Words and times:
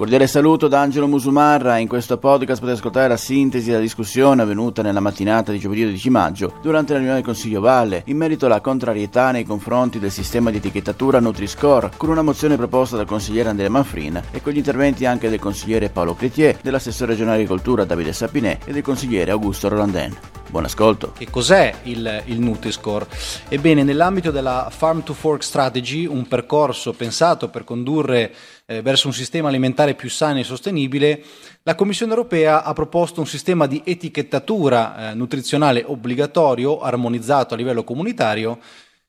Cordiale 0.00 0.26
saluto 0.26 0.66
da 0.66 0.80
Angelo 0.80 1.06
Musumarra. 1.06 1.76
In 1.76 1.86
questo 1.86 2.16
podcast 2.16 2.60
potete 2.60 2.78
ascoltare 2.78 3.08
la 3.08 3.18
sintesi 3.18 3.68
della 3.68 3.82
discussione 3.82 4.40
avvenuta 4.40 4.80
nella 4.80 4.98
mattinata 4.98 5.52
di 5.52 5.58
giovedì 5.58 5.82
12 5.82 6.08
maggio 6.08 6.54
durante 6.62 6.92
la 6.92 7.00
riunione 7.00 7.20
del 7.20 7.26
Consiglio 7.26 7.60
Valle 7.60 8.04
in 8.06 8.16
merito 8.16 8.46
alla 8.46 8.62
contrarietà 8.62 9.30
nei 9.30 9.44
confronti 9.44 9.98
del 9.98 10.10
sistema 10.10 10.50
di 10.50 10.56
etichettatura 10.56 11.20
Nutri-Score 11.20 11.90
con 11.98 12.08
una 12.08 12.22
mozione 12.22 12.56
proposta 12.56 12.96
dal 12.96 13.04
consigliere 13.04 13.50
Andrea 13.50 13.68
Manfrin 13.68 14.22
e 14.30 14.40
con 14.40 14.54
gli 14.54 14.56
interventi 14.56 15.04
anche 15.04 15.28
del 15.28 15.38
consigliere 15.38 15.90
Paolo 15.90 16.14
Cretier, 16.14 16.56
dell'assessore 16.62 17.10
regionale 17.10 17.36
agricoltura 17.42 17.84
Davide 17.84 18.14
Sapinè 18.14 18.60
e 18.64 18.72
del 18.72 18.80
consigliere 18.80 19.32
Augusto 19.32 19.68
Rolandin. 19.68 20.16
Buon 20.50 20.64
ascolto. 20.64 21.12
Che 21.16 21.30
cos'è 21.30 21.72
il, 21.84 22.22
il 22.24 22.40
Nutri-Score? 22.40 23.06
Ebbene, 23.48 23.84
nell'ambito 23.84 24.32
della 24.32 24.66
Farm 24.68 25.04
to 25.04 25.14
Fork 25.14 25.44
Strategy, 25.44 26.06
un 26.06 26.26
percorso 26.26 26.92
pensato 26.92 27.48
per 27.48 27.62
condurre 27.62 28.34
eh, 28.70 28.82
verso 28.82 29.08
un 29.08 29.12
sistema 29.12 29.48
alimentare 29.48 29.94
più 29.94 30.08
sano 30.08 30.38
e 30.38 30.44
sostenibile, 30.44 31.20
la 31.64 31.74
Commissione 31.74 32.12
europea 32.12 32.62
ha 32.62 32.72
proposto 32.72 33.18
un 33.18 33.26
sistema 33.26 33.66
di 33.66 33.82
etichettatura 33.84 35.10
eh, 35.10 35.14
nutrizionale 35.14 35.82
obbligatorio, 35.84 36.80
armonizzato 36.80 37.54
a 37.54 37.56
livello 37.56 37.82
comunitario, 37.82 38.60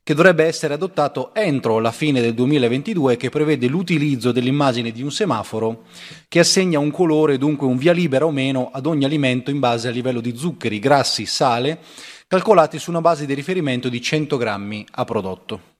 che 0.03 0.15
dovrebbe 0.15 0.45
essere 0.45 0.73
adottato 0.73 1.31
entro 1.35 1.77
la 1.77 1.91
fine 1.91 2.21
del 2.21 2.34
2022 2.34 3.17
che 3.17 3.29
prevede 3.29 3.67
l'utilizzo 3.67 4.31
dell'immagine 4.31 4.91
di 4.91 5.03
un 5.03 5.11
semaforo 5.11 5.84
che 6.27 6.39
assegna 6.39 6.79
un 6.79 6.89
colore, 6.89 7.37
dunque 7.37 7.67
un 7.67 7.77
via 7.77 7.93
libera 7.93 8.25
o 8.25 8.31
meno 8.31 8.71
ad 8.73 8.87
ogni 8.87 9.05
alimento 9.05 9.51
in 9.51 9.59
base 9.59 9.89
al 9.89 9.93
livello 9.93 10.21
di 10.21 10.35
zuccheri, 10.35 10.79
grassi, 10.79 11.27
sale, 11.27 11.81
calcolati 12.25 12.79
su 12.79 12.89
una 12.89 13.01
base 13.01 13.27
di 13.27 13.35
riferimento 13.35 13.89
di 13.89 14.01
100 14.01 14.37
grammi 14.37 14.87
a 14.89 15.05
prodotto. 15.05 15.70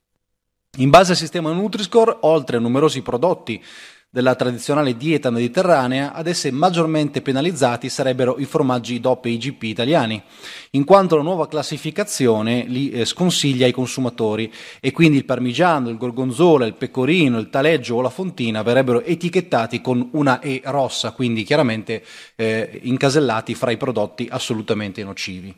In 0.78 0.90
base 0.90 1.12
al 1.12 1.18
sistema 1.18 1.52
Nutri-Score, 1.52 2.20
oltre 2.22 2.56
a 2.56 2.60
numerosi 2.62 3.02
prodotti 3.02 3.62
della 4.10 4.36
tradizionale 4.36 4.96
dieta 4.96 5.30
mediterranea, 5.30 6.14
ad 6.14 6.28
essere 6.28 6.56
maggiormente 6.56 7.22
penalizzati 7.22 7.90
sarebbero 7.90 8.38
i 8.40 8.46
formaggi 8.46 9.02
DOP 9.02 9.26
e 9.26 9.32
IGP 9.32 9.64
italiani, 9.64 10.24
in 10.72 10.86
quanto 10.86 11.18
la 11.18 11.24
nuova 11.24 11.50
classificazione 11.50 12.64
li 12.68 12.90
eh, 12.90 13.04
sconsiglia 13.04 13.66
ai 13.66 13.74
consumatori 13.74 14.50
e 14.80 14.94
quindi 14.94 15.18
il 15.18 15.26
parmigiano, 15.26 15.90
il 15.90 15.98
gorgonzola, 15.98 16.66
il 16.66 16.76
pecorino, 16.76 17.38
il 17.38 17.50
taleggio 17.50 17.96
o 17.96 18.02
la 18.02 18.10
fontina 18.10 18.64
verrebbero 18.64 19.04
etichettati 19.04 19.82
con 19.82 20.08
una 20.14 20.40
E 20.40 20.62
rossa, 20.64 21.12
quindi 21.12 21.44
chiaramente 21.44 22.02
eh, 22.38 22.80
incasellati 22.84 23.56
fra 23.56 23.72
i 23.72 23.78
prodotti 23.78 24.26
assolutamente 24.32 25.04
nocivi. 25.04 25.54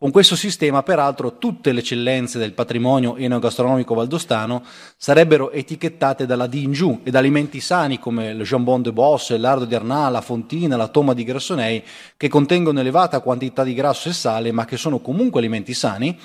Con 0.00 0.12
questo 0.12 0.36
sistema, 0.36 0.84
peraltro, 0.84 1.38
tutte 1.38 1.72
le 1.72 1.80
eccellenze 1.80 2.38
del 2.38 2.52
patrimonio 2.52 3.16
enogastronomico 3.16 3.94
valdostano 3.94 4.62
sarebbero 4.96 5.50
etichettate 5.50 6.24
dalla 6.24 6.46
D 6.46 6.54
in 6.54 6.70
giù 6.70 7.00
ed 7.02 7.16
alimenti 7.16 7.58
sani 7.58 7.98
come 7.98 8.30
il 8.30 8.44
jambon 8.44 8.80
de 8.80 8.92
Boss, 8.92 9.30
il 9.30 9.40
lardo 9.40 9.64
di 9.64 9.74
Arnà, 9.74 10.08
la 10.08 10.20
fontina, 10.20 10.76
la 10.76 10.86
toma 10.86 11.14
di 11.14 11.24
Grassonei, 11.24 11.82
che 12.16 12.28
contengono 12.28 12.78
elevata 12.78 13.18
quantità 13.18 13.64
di 13.64 13.74
grasso 13.74 14.08
e 14.08 14.12
sale, 14.12 14.52
ma 14.52 14.64
che 14.64 14.76
sono 14.76 15.00
comunque 15.00 15.40
alimenti 15.40 15.74
sani, 15.74 16.16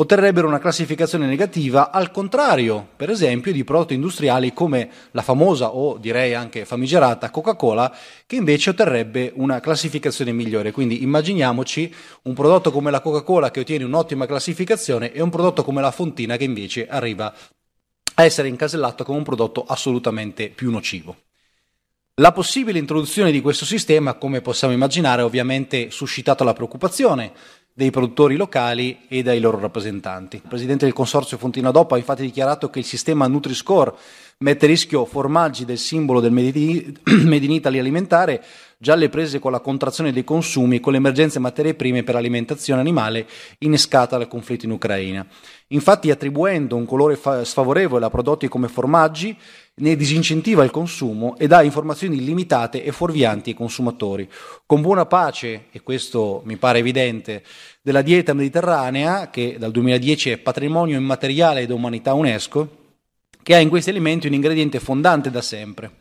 otterrebbero 0.00 0.46
una 0.46 0.60
classificazione 0.60 1.26
negativa, 1.26 1.90
al 1.90 2.12
contrario, 2.12 2.86
per 2.94 3.10
esempio, 3.10 3.50
di 3.50 3.64
prodotti 3.64 3.94
industriali 3.94 4.52
come 4.52 4.88
la 5.10 5.22
famosa 5.22 5.74
o 5.74 5.98
direi 5.98 6.34
anche 6.34 6.64
famigerata 6.64 7.30
Coca-Cola, 7.30 7.92
che 8.24 8.36
invece 8.36 8.70
otterrebbe 8.70 9.32
una 9.34 9.58
classificazione 9.58 10.30
migliore. 10.30 10.70
Quindi 10.70 11.02
immaginiamoci 11.02 11.92
un 12.22 12.34
prodotto 12.34 12.70
come 12.70 12.92
la 12.92 13.00
Coca-Cola 13.00 13.50
che 13.50 13.60
ottiene 13.60 13.82
un'ottima 13.82 14.26
classificazione 14.26 15.12
e 15.12 15.20
un 15.20 15.30
prodotto 15.30 15.64
come 15.64 15.80
la 15.80 15.90
Fontina 15.90 16.36
che 16.36 16.44
invece 16.44 16.86
arriva 16.86 17.34
a 18.14 18.24
essere 18.24 18.46
incasellato 18.46 19.02
come 19.02 19.18
un 19.18 19.24
prodotto 19.24 19.64
assolutamente 19.66 20.48
più 20.48 20.70
nocivo. 20.70 21.16
La 22.20 22.32
possibile 22.32 22.78
introduzione 22.78 23.32
di 23.32 23.40
questo 23.40 23.64
sistema, 23.64 24.14
come 24.14 24.42
possiamo 24.42 24.74
immaginare, 24.74 25.22
ha 25.22 25.24
ovviamente 25.24 25.90
suscitato 25.90 26.44
la 26.44 26.52
preoccupazione 26.52 27.32
dei 27.78 27.92
produttori 27.92 28.34
locali 28.34 29.02
e 29.06 29.22
dai 29.22 29.38
loro 29.38 29.60
rappresentanti. 29.60 30.34
Il 30.34 30.48
presidente 30.48 30.84
del 30.84 30.92
consorzio 30.92 31.38
Fontina 31.38 31.70
DOP 31.70 31.92
ha 31.92 31.96
infatti 31.96 32.22
dichiarato 32.22 32.70
che 32.70 32.80
il 32.80 32.84
sistema 32.84 33.28
Nutri-Score 33.28 33.94
mette 34.38 34.64
a 34.64 34.68
rischio 34.68 35.04
formaggi 35.04 35.64
del 35.64 35.78
simbolo 35.78 36.18
del 36.18 36.32
Made 36.32 36.58
in 36.58 36.96
Italy 37.52 37.78
alimentare, 37.78 38.42
già 38.78 38.94
alle 38.94 39.08
prese 39.08 39.38
con 39.38 39.52
la 39.52 39.60
contrazione 39.60 40.12
dei 40.12 40.24
consumi 40.24 40.76
e 40.76 40.80
con 40.80 40.90
le 40.90 40.98
emergenze 40.98 41.38
materie 41.38 41.74
prime 41.74 42.02
per 42.02 42.16
alimentazione 42.16 42.80
animale 42.80 43.28
innescata 43.58 44.18
dal 44.18 44.26
conflitto 44.26 44.64
in 44.64 44.72
Ucraina. 44.72 45.24
Infatti, 45.68 46.10
attribuendo 46.10 46.74
un 46.74 46.84
colore 46.84 47.14
fa- 47.14 47.44
sfavorevole 47.44 48.06
a 48.06 48.10
prodotti 48.10 48.48
come 48.48 48.66
formaggi, 48.66 49.38
ne 49.78 49.96
disincentiva 49.96 50.64
il 50.64 50.70
consumo 50.70 51.36
e 51.36 51.46
dà 51.46 51.62
informazioni 51.62 52.22
limitate 52.22 52.84
e 52.84 52.92
fuorvianti 52.92 53.50
ai 53.50 53.56
consumatori. 53.56 54.28
Con 54.66 54.80
buona 54.80 55.06
pace, 55.06 55.66
e 55.70 55.80
questo 55.82 56.42
mi 56.44 56.56
pare 56.56 56.78
evidente, 56.78 57.42
della 57.82 58.02
dieta 58.02 58.34
mediterranea, 58.34 59.30
che 59.30 59.56
dal 59.58 59.70
2010 59.70 60.30
è 60.30 60.38
patrimonio 60.38 60.98
immateriale 60.98 61.66
dell'umanità 61.66 62.14
UNESCO, 62.14 62.76
che 63.42 63.54
ha 63.54 63.58
in 63.58 63.68
questi 63.68 63.90
alimenti 63.90 64.26
un 64.26 64.34
ingrediente 64.34 64.80
fondante 64.80 65.30
da 65.30 65.40
sempre. 65.40 65.92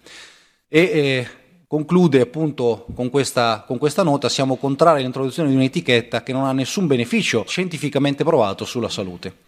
E 0.67 0.81
eh, 0.81 1.27
conclude 1.67 2.21
appunto 2.21 2.85
con 2.93 3.09
questa, 3.09 3.63
con 3.65 3.77
questa 3.77 4.03
nota, 4.03 4.29
siamo 4.29 4.57
contrari 4.57 4.99
all'introduzione 4.99 5.49
di 5.49 5.55
un'etichetta 5.55 6.23
che 6.23 6.33
non 6.33 6.45
ha 6.45 6.51
nessun 6.51 6.87
beneficio 6.87 7.45
scientificamente 7.47 8.23
provato 8.23 8.65
sulla 8.65 8.89
salute. 8.89 9.46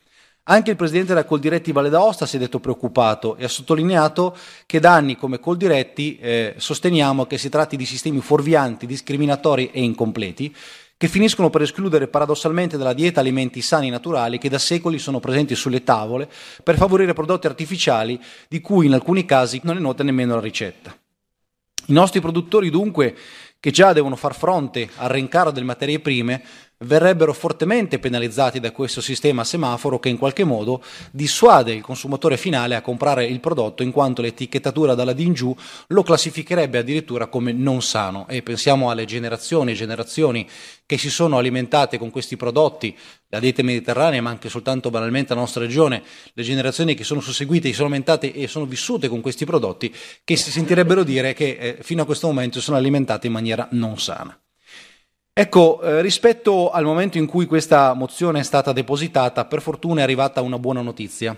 Anche 0.52 0.72
il 0.72 0.78
presidente 0.78 1.10
della 1.10 1.26
Coldiretti 1.26 1.72
Valle 1.72 1.92
d'Aosta 1.92 2.26
si 2.26 2.38
è 2.38 2.40
detto 2.40 2.60
preoccupato 2.60 3.36
e 3.36 3.44
ha 3.44 3.48
sottolineato 3.48 4.36
che 4.66 4.80
da 4.80 4.96
anni 4.96 5.16
come 5.16 5.40
Coldiretti 5.40 6.18
eh, 6.18 6.56
sosteniamo 6.58 7.28
che 7.28 7.38
si 7.38 7.50
tratti 7.50 7.78
di 7.78 7.86
sistemi 7.86 8.20
fuorvianti, 8.20 8.88
discriminatori 8.88 9.70
e 9.72 9.84
incompleti 9.84 10.54
che 10.98 11.08
finiscono 11.08 11.52
per 11.52 11.62
escludere 11.62 12.08
paradossalmente 12.08 12.78
dalla 12.78 12.94
dieta 12.94 13.20
alimenti 13.20 13.62
sani 13.62 13.90
e 13.90 13.92
naturali 13.92 14.40
che 14.40 14.50
da 14.50 14.58
secoli 14.58 14.98
sono 14.98 15.20
presenti 15.20 15.54
sulle 15.54 15.84
tavole 15.84 16.28
per 16.64 16.78
favorire 16.78 17.14
prodotti 17.14 17.46
artificiali 17.46 18.20
di 18.48 18.60
cui 18.60 18.88
in 18.88 18.94
alcuni 18.94 19.26
casi 19.26 19.62
non 19.62 19.78
è 19.78 19.80
nota 19.80 20.02
nemmeno 20.02 20.34
la 20.34 20.42
ricetta. 20.42 20.98
I 21.86 21.94
nostri 21.94 22.22
produttori 22.22 22.72
dunque, 22.72 23.16
che 23.60 23.72
già 23.72 23.94
devono 23.94 24.16
far 24.16 24.36
fronte 24.36 24.90
al 24.98 25.10
rincaro 25.10 25.52
delle 25.52 25.66
materie 25.66 26.00
prime, 26.00 26.42
verrebbero 26.86 27.34
fortemente 27.34 28.00
penalizzati 28.00 28.60
da 28.62 28.72
questo 28.72 29.02
sistema 29.02 29.44
semaforo 29.44 30.00
che 30.00 30.08
in 30.08 30.18
qualche 30.18 30.46
modo 30.46 30.82
dissuade 31.12 31.74
il 31.74 31.82
consumatore 31.82 32.38
finale 32.38 32.76
a 32.76 32.82
comprare 32.82 33.26
il 33.26 33.42
prodotto 33.42 33.84
in 33.84 33.92
quanto 33.92 34.22
l'etichettatura 34.22 34.96
dalla 34.96 35.12
D 35.12 35.20
in 35.20 35.34
giù 35.34 35.54
lo 35.88 36.04
classificherebbe 36.04 36.78
addirittura 36.78 37.28
come 37.28 37.52
non 37.52 37.82
sano 37.82 38.28
e 38.30 38.42
pensiamo 38.44 38.90
alle 38.90 39.04
generazioni 39.04 39.72
e 39.72 39.76
generazioni 39.76 40.48
che 40.86 40.98
si 40.98 41.10
sono 41.10 41.38
alimentate 41.38 41.98
con 41.98 42.12
questi 42.12 42.38
prodotti, 42.38 42.98
la 43.28 43.40
dieta 43.40 43.62
mediterranea 43.62 44.22
ma 44.22 44.30
anche 44.30 44.48
soltanto 44.48 44.90
banalmente 44.90 45.34
la 45.34 45.42
nostra 45.42 45.62
regione, 45.62 46.02
le 46.34 46.44
generazioni 46.44 46.96
che 46.96 47.04
sono 47.04 47.20
susseguite, 47.20 47.68
si 47.68 47.74
sono 47.74 47.88
alimentate 47.88 48.34
e 48.34 48.48
sono 48.48 48.66
vissute 48.66 49.10
con 49.10 49.20
questi 49.20 49.44
prodotti 49.44 49.94
che 50.24 50.38
si 50.38 50.50
sentirebbero 50.50 51.04
dire 51.04 51.34
che 51.34 51.58
eh, 51.60 51.78
fino 51.82 52.04
a 52.04 52.06
questo 52.06 52.28
momento 52.28 52.62
sono 52.62 52.78
alimentate 52.78 53.28
in 53.28 53.34
maniera 53.34 53.68
non 53.72 54.00
sana. 54.00 54.36
Ecco, 55.40 55.82
eh, 55.82 56.02
rispetto 56.02 56.70
al 56.70 56.84
momento 56.84 57.18
in 57.18 57.26
cui 57.26 57.46
questa 57.46 57.94
mozione 57.94 58.42
è 58.42 58.44
stata 58.44 58.74
depositata, 58.74 59.46
per 59.46 59.62
fortuna 59.62 60.02
è 60.02 60.04
arrivata 60.04 60.42
una 60.42 60.60
buona 60.60 60.82
notizia. 60.82 61.34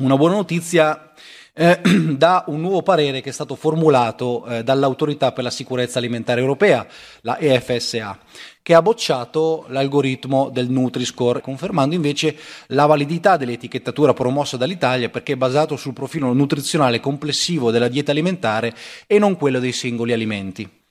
Una 0.00 0.16
buona 0.18 0.34
notizia 0.34 1.14
eh, 1.54 1.80
da 2.18 2.44
un 2.48 2.60
nuovo 2.60 2.82
parere 2.82 3.22
che 3.22 3.30
è 3.30 3.32
stato 3.32 3.54
formulato 3.54 4.44
eh, 4.44 4.62
dall'Autorità 4.62 5.32
per 5.32 5.42
la 5.42 5.48
sicurezza 5.48 5.96
alimentare 5.96 6.42
europea, 6.42 6.86
la 7.22 7.38
EFSA, 7.38 8.18
che 8.60 8.74
ha 8.74 8.82
bocciato 8.82 9.64
l'algoritmo 9.68 10.50
del 10.50 10.68
Nutri-Score, 10.68 11.40
confermando 11.40 11.94
invece 11.94 12.36
la 12.66 12.84
validità 12.84 13.38
dell'etichettatura 13.38 14.12
promossa 14.12 14.58
dall'Italia 14.58 15.08
perché 15.08 15.32
è 15.32 15.36
basato 15.36 15.76
sul 15.76 15.94
profilo 15.94 16.30
nutrizionale 16.34 17.00
complessivo 17.00 17.70
della 17.70 17.88
dieta 17.88 18.10
alimentare 18.10 18.74
e 19.06 19.18
non 19.18 19.38
quello 19.38 19.60
dei 19.60 19.72
singoli 19.72 20.12
alimenti. 20.12 20.82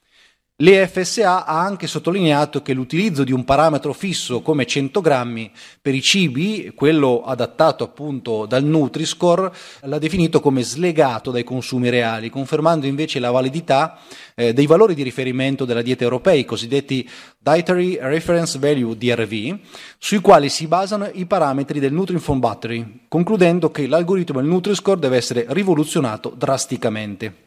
L'EFSA 0.58 1.46
ha 1.46 1.64
anche 1.64 1.88
sottolineato 1.88 2.62
che 2.62 2.74
l'utilizzo 2.74 3.24
di 3.24 3.32
un 3.32 3.44
parametro 3.44 3.92
fisso 3.92 4.40
come 4.40 4.66
100 4.66 5.00
grammi 5.00 5.50
per 5.82 5.96
i 5.96 6.00
cibi, 6.00 6.70
quello 6.76 7.24
adattato 7.24 7.82
appunto 7.82 8.46
dal 8.46 8.62
Nutri-Score, 8.62 9.52
l'ha 9.80 9.98
definito 9.98 10.38
come 10.38 10.62
slegato 10.62 11.32
dai 11.32 11.42
consumi 11.42 11.88
reali, 11.88 12.30
confermando 12.30 12.86
invece 12.86 13.18
la 13.18 13.32
validità 13.32 13.98
eh, 14.36 14.52
dei 14.52 14.66
valori 14.66 14.94
di 14.94 15.02
riferimento 15.02 15.64
della 15.64 15.82
dieta 15.82 16.04
europea, 16.04 16.34
i 16.34 16.44
cosiddetti 16.44 17.10
Dietary 17.36 17.98
Reference 18.00 18.56
Value 18.56 18.96
DRV, 18.96 19.58
sui 19.98 20.20
quali 20.20 20.48
si 20.50 20.68
basano 20.68 21.10
i 21.14 21.26
parametri 21.26 21.80
del 21.80 21.92
Nutri-Inform 21.92 22.38
Battery, 22.38 23.06
concludendo 23.08 23.72
che 23.72 23.88
l'algoritmo 23.88 24.38
del 24.38 24.48
Nutri-Score 24.48 25.00
deve 25.00 25.16
essere 25.16 25.46
rivoluzionato 25.48 26.32
drasticamente. 26.38 27.43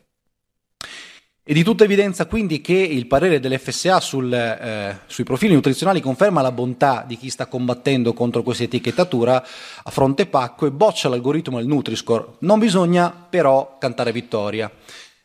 È 1.47 1.53
di 1.53 1.63
tutta 1.63 1.85
evidenza 1.85 2.25
quindi 2.25 2.59
che 2.59 2.73
il 2.73 3.07
parere 3.07 3.39
dell'FSA 3.39 4.01
sul, 4.01 4.33
eh, 4.33 4.99
sui 5.05 5.23
profili 5.23 5.53
nutrizionali 5.53 6.01
conferma 6.01 6.41
la 6.41 6.51
bontà 6.51 7.05
di 7.07 7.15
chi 7.15 7.29
sta 7.29 7.45
combattendo 7.45 8.11
contro 8.11 8.43
questa 8.43 8.63
etichettatura 8.63 9.41
a 9.83 9.89
fronte 9.89 10.25
pacco 10.25 10.65
e 10.65 10.71
boccia 10.71 11.07
l'algoritmo 11.07 11.55
del 11.55 11.67
Nutri-Score. 11.67 12.25
Non 12.39 12.59
bisogna 12.59 13.11
però 13.11 13.77
cantare 13.79 14.11
vittoria. 14.11 14.69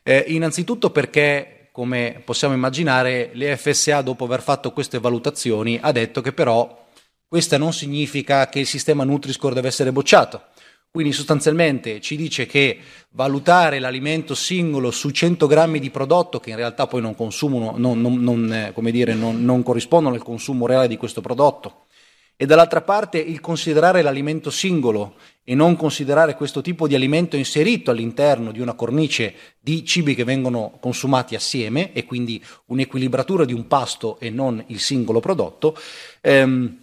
Eh, 0.04 0.26
innanzitutto 0.28 0.90
perché, 0.90 1.70
come 1.72 2.22
possiamo 2.24 2.54
immaginare, 2.54 3.32
l'FSA 3.34 4.02
dopo 4.02 4.22
aver 4.22 4.42
fatto 4.42 4.70
queste 4.70 5.00
valutazioni 5.00 5.76
ha 5.82 5.90
detto 5.90 6.20
che 6.20 6.32
però 6.32 6.86
questo 7.26 7.58
non 7.58 7.72
significa 7.72 8.48
che 8.48 8.60
il 8.60 8.66
sistema 8.68 9.02
Nutri-Score 9.02 9.56
deve 9.56 9.66
essere 9.66 9.90
bocciato 9.90 10.50
quindi 10.92 11.12
sostanzialmente 11.12 12.02
ci 12.02 12.16
dice 12.16 12.44
che 12.44 12.78
valutare 13.12 13.78
l'alimento 13.78 14.34
singolo 14.34 14.90
su 14.90 15.08
100 15.08 15.46
grammi 15.46 15.80
di 15.80 15.88
prodotto, 15.88 16.38
che 16.38 16.50
in 16.50 16.56
realtà 16.56 16.86
poi 16.86 17.00
non, 17.00 17.14
consumano, 17.14 17.72
non, 17.78 17.98
non, 17.98 18.22
non, 18.22 18.52
eh, 18.52 18.90
dire, 18.90 19.14
corrispondono 19.62 20.14
al 20.14 20.22
consumo 20.22 20.66
reale 20.66 20.88
di 20.88 20.98
questo 20.98 21.22
prodotto, 21.22 21.86
e 22.36 22.44
dall'altra 22.44 22.82
parte 22.82 23.18
il 23.18 23.40
considerare 23.40 24.02
l'alimento 24.02 24.50
singolo 24.50 25.14
e 25.42 25.54
non 25.54 25.76
considerare 25.76 26.34
questo 26.34 26.60
tipo 26.60 26.86
di 26.86 26.94
alimento 26.94 27.36
inserito 27.36 27.90
all'interno 27.90 28.52
di 28.52 28.60
una 28.60 28.74
cornice 28.74 29.34
di 29.60 29.86
cibi 29.86 30.14
che 30.14 30.24
vengono 30.24 30.76
consumati 30.78 31.34
assieme 31.34 31.94
e 31.94 32.04
quindi 32.04 32.42
un'equilibratura 32.66 33.46
di 33.46 33.54
un 33.54 33.66
pasto 33.66 34.18
e 34.20 34.28
non 34.28 34.62
il 34.66 34.78
singolo 34.78 35.20
prodotto. 35.20 35.74
Ehm, 36.20 36.80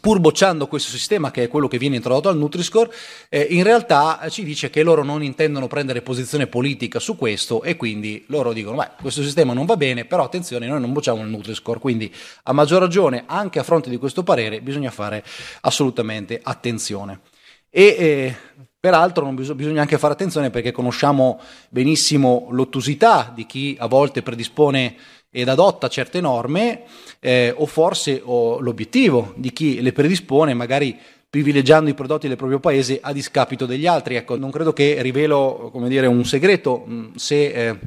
pur 0.00 0.20
bocciando 0.20 0.68
questo 0.68 0.90
sistema 0.90 1.30
che 1.30 1.44
è 1.44 1.48
quello 1.48 1.66
che 1.66 1.76
viene 1.76 1.96
introdotto 1.96 2.28
al 2.28 2.36
Nutri-Score, 2.36 2.92
eh, 3.28 3.40
in 3.50 3.64
realtà 3.64 4.20
ci 4.30 4.44
dice 4.44 4.70
che 4.70 4.82
loro 4.82 5.02
non 5.02 5.22
intendono 5.22 5.66
prendere 5.66 6.00
posizione 6.00 6.46
politica 6.46 7.00
su 7.00 7.16
questo 7.16 7.62
e 7.62 7.76
quindi 7.76 8.24
loro 8.28 8.52
dicono 8.52 8.76
beh 8.76 8.90
questo 9.00 9.22
sistema 9.22 9.52
non 9.52 9.66
va 9.66 9.76
bene, 9.76 10.04
però 10.04 10.24
attenzione 10.24 10.68
noi 10.68 10.80
non 10.80 10.92
bocciamo 10.92 11.22
il 11.22 11.28
Nutri-Score, 11.28 11.80
quindi 11.80 12.12
a 12.44 12.52
maggior 12.52 12.80
ragione 12.80 13.24
anche 13.26 13.58
a 13.58 13.64
fronte 13.64 13.90
di 13.90 13.96
questo 13.96 14.22
parere 14.22 14.60
bisogna 14.60 14.90
fare 14.90 15.24
assolutamente 15.62 16.38
attenzione. 16.42 17.20
E 17.68 17.84
eh, 17.84 18.36
peraltro 18.80 19.30
bis- 19.32 19.52
bisogna 19.52 19.82
anche 19.82 19.98
fare 19.98 20.14
attenzione 20.14 20.50
perché 20.50 20.72
conosciamo 20.72 21.38
benissimo 21.68 22.48
l'ottusità 22.50 23.30
di 23.34 23.44
chi 23.44 23.76
a 23.78 23.86
volte 23.86 24.22
predispone 24.22 24.96
ed 25.30 25.48
adotta 25.48 25.88
certe 25.88 26.20
norme 26.20 26.82
eh, 27.20 27.54
o 27.56 27.66
forse 27.66 28.20
o 28.24 28.58
l'obiettivo 28.58 29.34
di 29.36 29.52
chi 29.52 29.80
le 29.82 29.92
predispone 29.92 30.54
magari 30.54 30.98
privilegiando 31.30 31.88
i 31.88 31.94
prodotti 31.94 32.26
del 32.26 32.36
proprio 32.36 32.58
paese 32.58 32.98
a 33.00 33.12
discapito 33.12 33.64
degli 33.64 33.86
altri. 33.86 34.16
Ecco, 34.16 34.36
non 34.36 34.50
credo 34.50 34.72
che 34.72 35.00
rivelo 35.00 35.70
dire, 35.86 36.08
un 36.08 36.24
segreto 36.24 36.84
mm, 36.84 37.14
se 37.14 37.68
eh, 37.68 37.78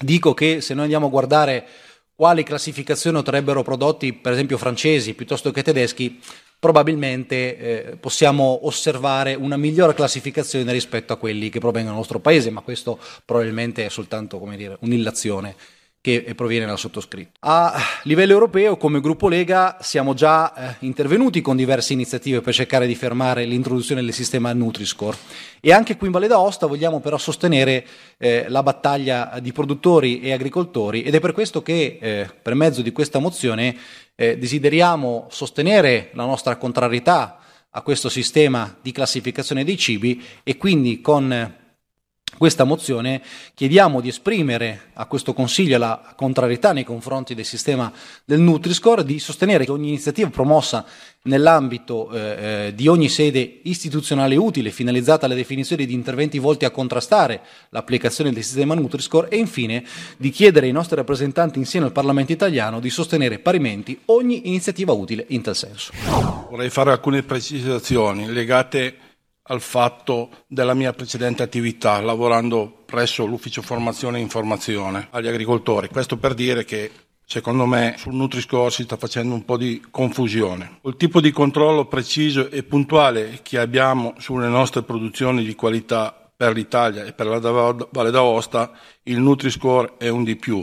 dico 0.00 0.32
che 0.32 0.62
se 0.62 0.72
noi 0.72 0.84
andiamo 0.84 1.06
a 1.06 1.10
guardare 1.10 1.66
quali 2.14 2.42
classificazioni 2.42 3.18
otterrebbero 3.18 3.62
prodotti, 3.62 4.14
per 4.14 4.32
esempio 4.32 4.56
francesi 4.56 5.12
piuttosto 5.12 5.50
che 5.50 5.62
tedeschi, 5.62 6.18
probabilmente 6.62 7.56
eh, 7.56 7.96
possiamo 7.96 8.60
osservare 8.68 9.34
una 9.34 9.56
migliore 9.56 9.94
classificazione 9.94 10.70
rispetto 10.70 11.12
a 11.12 11.16
quelli 11.16 11.48
che 11.48 11.58
provengono 11.58 11.94
dal 11.94 11.98
nostro 11.98 12.20
paese, 12.20 12.50
ma 12.50 12.60
questo 12.60 13.00
probabilmente 13.24 13.84
è 13.84 13.88
soltanto 13.88 14.40
dire, 14.54 14.76
un'illazione 14.78 15.56
che 16.02 16.32
proviene 16.34 16.66
dal 16.66 16.80
sottoscritto. 16.80 17.38
A 17.42 17.80
livello 18.02 18.32
europeo, 18.32 18.76
come 18.76 19.00
gruppo 19.00 19.28
Lega, 19.28 19.76
siamo 19.80 20.14
già 20.14 20.52
eh, 20.52 20.76
intervenuti 20.80 21.40
con 21.40 21.54
diverse 21.54 21.92
iniziative 21.92 22.40
per 22.40 22.52
cercare 22.52 22.88
di 22.88 22.96
fermare 22.96 23.44
l'introduzione 23.44 24.02
del 24.02 24.12
sistema 24.12 24.52
Nutri-Score 24.52 25.16
e 25.60 25.72
anche 25.72 25.96
qui 25.96 26.08
in 26.08 26.12
Valle 26.12 26.26
d'Aosta 26.26 26.66
vogliamo 26.66 26.98
però 26.98 27.16
sostenere 27.18 27.86
eh, 28.18 28.46
la 28.48 28.64
battaglia 28.64 29.38
di 29.40 29.52
produttori 29.52 30.20
e 30.20 30.32
agricoltori 30.32 31.04
ed 31.04 31.14
è 31.14 31.20
per 31.20 31.32
questo 31.32 31.62
che 31.62 31.98
eh, 32.00 32.28
per 32.42 32.54
mezzo 32.54 32.82
di 32.82 32.90
questa 32.90 33.20
mozione 33.20 33.76
eh, 34.16 34.36
desideriamo 34.36 35.28
sostenere 35.30 36.10
la 36.14 36.24
nostra 36.24 36.56
contrarietà 36.56 37.38
a 37.70 37.80
questo 37.82 38.08
sistema 38.08 38.76
di 38.82 38.90
classificazione 38.90 39.62
dei 39.62 39.78
cibi 39.78 40.20
e 40.42 40.56
quindi 40.56 41.00
con 41.00 41.60
questa 42.36 42.64
mozione 42.64 43.22
chiediamo 43.54 44.00
di 44.00 44.08
esprimere 44.08 44.90
a 44.94 45.06
questo 45.06 45.32
Consiglio 45.32 45.78
la 45.78 46.14
contrarietà 46.16 46.72
nei 46.72 46.84
confronti 46.84 47.34
del 47.34 47.44
sistema 47.44 47.92
del 48.24 48.40
Nutri-Score, 48.40 49.04
di 49.04 49.18
sostenere 49.18 49.64
che 49.64 49.70
ogni 49.70 49.88
iniziativa 49.88 50.28
promossa 50.28 50.84
nell'ambito 51.22 52.10
eh, 52.10 52.18
eh, 52.66 52.74
di 52.74 52.88
ogni 52.88 53.08
sede 53.08 53.60
istituzionale 53.62 54.34
utile 54.34 54.70
finalizzata 54.70 55.26
alla 55.26 55.34
definizione 55.34 55.86
di 55.86 55.92
interventi 55.92 56.38
volti 56.38 56.64
a 56.64 56.70
contrastare 56.70 57.42
l'applicazione 57.68 58.32
del 58.32 58.42
sistema 58.42 58.74
Nutri-Score 58.74 59.28
e 59.28 59.36
infine 59.36 59.84
di 60.16 60.30
chiedere 60.30 60.66
ai 60.66 60.72
nostri 60.72 60.96
rappresentanti 60.96 61.58
insieme 61.58 61.86
al 61.86 61.92
Parlamento 61.92 62.32
italiano 62.32 62.80
di 62.80 62.90
sostenere 62.90 63.38
parimenti 63.38 63.98
ogni 64.06 64.48
iniziativa 64.48 64.92
utile 64.92 65.26
in 65.28 65.42
tal 65.42 65.54
senso. 65.54 65.92
Vorrei 66.50 66.70
fare 66.70 66.90
alcune 66.90 67.22
precisazioni 67.22 68.26
legate 68.32 69.10
al 69.44 69.60
fatto 69.60 70.44
della 70.46 70.74
mia 70.74 70.92
precedente 70.92 71.42
attività 71.42 72.00
lavorando 72.00 72.82
presso 72.86 73.24
l'ufficio 73.24 73.62
formazione 73.62 74.18
e 74.18 74.22
informazione 74.22 75.08
agli 75.10 75.26
agricoltori. 75.26 75.88
Questo 75.88 76.16
per 76.16 76.34
dire 76.34 76.64
che 76.64 76.90
secondo 77.24 77.66
me 77.66 77.94
sul 77.96 78.14
Nutri-Score 78.14 78.70
si 78.70 78.82
sta 78.82 78.96
facendo 78.96 79.34
un 79.34 79.44
po' 79.44 79.56
di 79.56 79.82
confusione. 79.90 80.78
Il 80.82 80.96
tipo 80.96 81.20
di 81.20 81.30
controllo 81.30 81.86
preciso 81.86 82.50
e 82.50 82.62
puntuale 82.62 83.40
che 83.42 83.58
abbiamo 83.58 84.14
sulle 84.18 84.48
nostre 84.48 84.82
produzioni 84.82 85.42
di 85.44 85.54
qualità 85.54 86.14
per 86.36 86.52
l'Italia 86.52 87.04
e 87.04 87.12
per 87.12 87.26
la 87.26 87.38
Valle 87.38 88.10
d'Aosta, 88.10 88.72
il 89.04 89.18
Nutri-Score 89.20 89.94
è 89.96 90.08
un 90.08 90.24
di 90.24 90.36
più. 90.36 90.60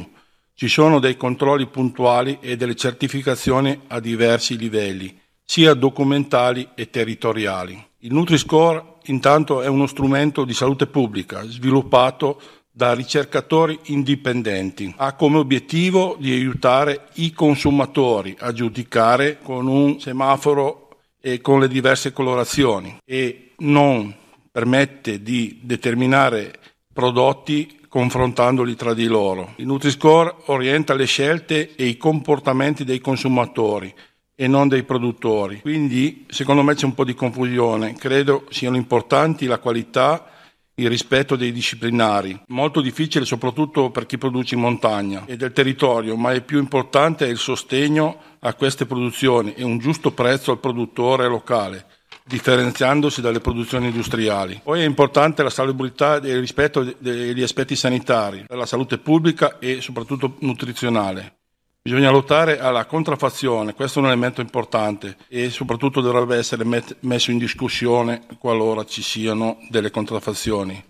Ci 0.54 0.68
sono 0.68 1.00
dei 1.00 1.16
controlli 1.16 1.68
puntuali 1.68 2.38
e 2.42 2.58
delle 2.58 2.76
certificazioni 2.76 3.84
a 3.88 4.02
diversi 4.02 4.58
livelli, 4.58 5.18
sia 5.44 5.74
documentali 5.74 6.68
e 6.76 6.90
territoriali. 6.90 7.89
Il 8.02 8.14
Nutri-Score 8.14 8.96
intanto 9.08 9.62
è 9.62 9.68
uno 9.68 9.86
strumento 9.86 10.46
di 10.46 10.54
salute 10.54 10.88
pubblica 10.88 11.44
sviluppato 11.44 12.40
da 12.72 12.94
ricercatori 12.94 13.78
indipendenti. 13.88 14.94
Ha 14.96 15.16
come 15.16 15.38
obiettivo 15.38 16.16
di 16.18 16.32
aiutare 16.32 17.10
i 17.16 17.34
consumatori 17.34 18.34
a 18.40 18.54
giudicare 18.54 19.40
con 19.44 19.68
un 19.68 20.00
semaforo 20.00 20.88
e 21.20 21.42
con 21.42 21.60
le 21.60 21.68
diverse 21.68 22.14
colorazioni 22.14 23.00
e 23.04 23.52
non 23.58 24.16
permette 24.50 25.22
di 25.22 25.60
determinare 25.62 26.54
prodotti 26.94 27.80
confrontandoli 27.90 28.76
tra 28.76 28.94
di 28.94 29.08
loro. 29.08 29.56
Il 29.58 29.66
Nutri-Score 29.66 30.36
orienta 30.46 30.94
le 30.94 31.06
scelte 31.06 31.76
e 31.76 31.88
i 31.88 31.98
comportamenti 31.98 32.86
dei 32.86 33.00
consumatori 33.02 33.94
e 34.42 34.48
non 34.48 34.70
dei 34.70 34.84
produttori. 34.84 35.60
Quindi 35.60 36.26
secondo 36.30 36.64
me 36.64 36.74
c'è 36.74 36.86
un 36.86 36.94
po' 36.94 37.04
di 37.04 37.14
confusione. 37.14 37.96
Credo 37.96 38.46
siano 38.50 38.78
importanti 38.78 39.48
la 39.48 39.60
qualità 39.60 40.30
il 40.76 40.88
rispetto 40.88 41.36
dei 41.36 41.52
disciplinari, 41.52 42.40
molto 42.48 42.80
difficile 42.80 43.26
soprattutto 43.26 43.90
per 43.90 44.06
chi 44.06 44.18
produce 44.18 44.56
in 44.56 44.62
montagna 44.62 45.26
e 45.26 45.36
del 45.36 45.52
territorio, 45.52 46.16
ma 46.16 46.32
il 46.32 46.44
più 46.44 46.58
importante 46.58 47.26
è 47.26 47.30
il 47.30 47.38
sostegno 47.38 48.18
a 48.40 48.54
queste 48.54 48.86
produzioni 48.86 49.56
e 49.56 49.64
un 49.64 49.78
giusto 49.78 50.12
prezzo 50.12 50.52
al 50.52 50.60
produttore 50.60 51.28
locale, 51.28 51.86
differenziandosi 52.24 53.20
dalle 53.20 53.42
produzioni 53.42 53.88
industriali. 53.88 54.62
Poi 54.64 54.80
è 54.80 54.86
importante 54.86 55.44
la 55.44 55.50
salubrità 55.50 56.22
e 56.22 56.30
il 56.30 56.40
rispetto 56.40 56.96
degli 56.98 57.44
aspetti 57.44 57.76
sanitari, 57.76 58.46
per 58.48 58.58
la 58.58 58.66
salute 58.66 59.00
pubblica 59.00 59.60
e 59.60 59.82
soprattutto 59.82 60.36
nutrizionale. 60.40 61.39
Bisogna 61.82 62.12
lottare 62.12 62.60
alla 62.60 62.86
contraffazione, 62.86 63.74
questo 63.74 64.00
è 64.00 64.02
un 64.02 64.10
elemento 64.10 64.42
importante 64.42 65.16
e 65.30 65.50
soprattutto 65.50 66.02
dovrebbe 66.02 66.36
essere 66.36 66.66
met- 66.66 66.98
messo 67.02 67.32
in 67.32 67.38
discussione 67.38 68.26
qualora 68.38 68.84
ci 68.84 69.02
siano 69.02 69.58
delle 69.70 69.90
contraffazioni. 69.90 70.84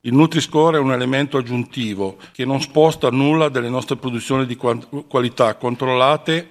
Il 0.00 0.14
Nutri-Score 0.14 0.78
è 0.78 0.80
un 0.80 0.92
elemento 0.92 1.36
aggiuntivo 1.36 2.16
che 2.32 2.46
non 2.46 2.62
sposta 2.62 3.10
nulla 3.10 3.50
delle 3.50 3.68
nostre 3.68 3.96
produzioni 3.96 4.46
di 4.46 4.56
qualità 4.56 5.56
controllate 5.56 6.48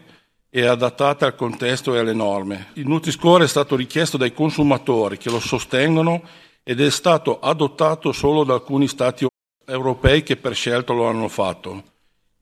e 0.51 0.65
adattate 0.67 1.25
al 1.25 1.36
contesto 1.36 1.96
e 1.96 2.00
alle 2.00 2.13
norme. 2.13 2.67
Il 2.74 2.88
Nutri-Score 2.88 3.46
è 3.46 3.48
stato 3.48 3.75
richiesto 3.75 4.17
dai 4.17 4.34
consumatori 4.34 5.17
che 5.17 5.31
lo 5.31 5.39
sostengono 5.39 6.22
ed 6.62 6.79
è 6.79 6.91
stato 6.91 7.39
adottato 7.39 8.12
solo 8.12 8.43
da 8.43 8.53
alcuni 8.53 8.88
stati 8.88 9.25
europei 9.65 10.22
che 10.22 10.38
per 10.38 10.53
scelta 10.53 10.93
lo 10.93 11.08
hanno 11.08 11.27
fatto 11.27 11.88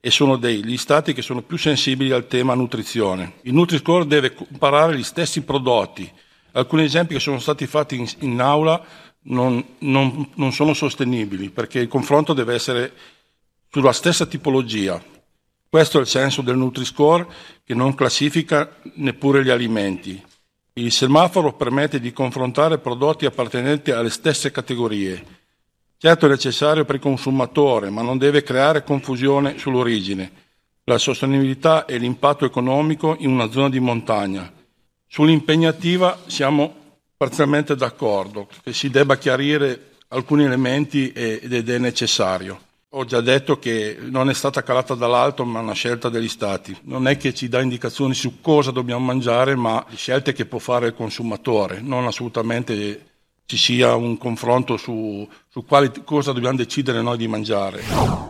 e 0.07 0.09
sono 0.09 0.37
degli 0.37 0.77
stati 0.77 1.11
che 1.11 1.21
sono 1.21 1.41
più 1.41 1.57
sensibili 1.57 2.11
al 2.11 2.27
tema 2.27 2.53
nutrizione. 2.53 3.39
Il 3.41 3.53
Nutri-Score 3.53 4.07
deve 4.07 4.33
comparare 4.33 4.95
gli 4.95 5.03
stessi 5.03 5.41
prodotti. 5.41 6.09
Alcuni 6.53 6.85
esempi 6.85 7.15
che 7.15 7.19
sono 7.19 7.39
stati 7.39 7.67
fatti 7.67 7.97
in, 7.97 8.09
in 8.19 8.39
aula 8.39 8.81
non, 9.23 9.61
non, 9.79 10.29
non 10.35 10.53
sono 10.53 10.73
sostenibili 10.73 11.49
perché 11.49 11.79
il 11.79 11.89
confronto 11.89 12.31
deve 12.31 12.53
essere 12.53 12.93
sulla 13.69 13.91
stessa 13.91 14.25
tipologia. 14.25 15.03
Questo 15.67 15.97
è 15.97 16.01
il 16.01 16.07
senso 16.07 16.41
del 16.41 16.55
Nutri-Score 16.55 17.27
che 17.65 17.73
non 17.73 17.93
classifica 17.93 18.77
neppure 18.93 19.43
gli 19.43 19.49
alimenti. 19.49 20.23
Il 20.75 20.93
semaforo 20.93 21.51
permette 21.51 21.99
di 21.99 22.13
confrontare 22.13 22.77
prodotti 22.77 23.25
appartenenti 23.25 23.91
alle 23.91 24.09
stesse 24.09 24.51
categorie 24.51 25.36
Certo 25.99 26.27
è 26.27 26.29
necessario 26.29 26.85
per 26.85 26.95
il 26.95 27.01
consumatore, 27.01 27.89
ma 27.89 28.03
non 28.03 28.19
deve 28.19 28.43
creare 28.43 28.83
confusione 28.83 29.57
sull'origine, 29.57 30.31
la 30.83 30.99
sostenibilità 30.99 31.85
e 31.85 31.97
l'impatto 31.97 32.45
economico 32.45 33.15
in 33.17 33.31
una 33.31 33.49
zona 33.49 33.67
di 33.67 33.79
montagna. 33.79 34.53
Sull'impegnativa 35.07 36.19
siamo 36.27 36.75
parzialmente 37.17 37.75
d'accordo, 37.75 38.47
che 38.61 38.73
si 38.73 38.91
debba 38.91 39.17
chiarire 39.17 39.93
alcuni 40.09 40.43
elementi 40.43 41.11
ed 41.11 41.67
è 41.67 41.77
necessario. 41.79 42.61
Ho 42.91 43.03
già 43.03 43.19
detto 43.19 43.57
che 43.57 43.97
non 43.99 44.29
è 44.29 44.35
stata 44.35 44.61
calata 44.61 44.93
dall'alto, 44.93 45.45
ma 45.45 45.61
una 45.61 45.73
scelta 45.73 46.09
degli 46.09 46.29
Stati. 46.29 46.77
Non 46.83 47.07
è 47.07 47.17
che 47.17 47.33
ci 47.33 47.49
dà 47.49 47.59
indicazioni 47.59 48.13
su 48.13 48.39
cosa 48.39 48.69
dobbiamo 48.69 49.03
mangiare, 49.03 49.55
ma 49.55 49.83
scelte 49.95 50.31
che 50.31 50.45
può 50.45 50.59
fare 50.59 50.87
il 50.87 50.93
consumatore, 50.93 51.81
non 51.81 52.05
assolutamente 52.05 53.05
ci 53.47 53.55
sia 53.55 53.95
un 53.95 54.17
confronto 54.17 54.75
su, 54.75 55.27
su 55.47 55.63
quali, 55.63 55.89
cosa 56.03 56.33
dobbiamo 56.33 56.57
decidere 56.57 57.01
noi 57.01 57.15
di 57.15 57.29
mangiare. 57.29 57.81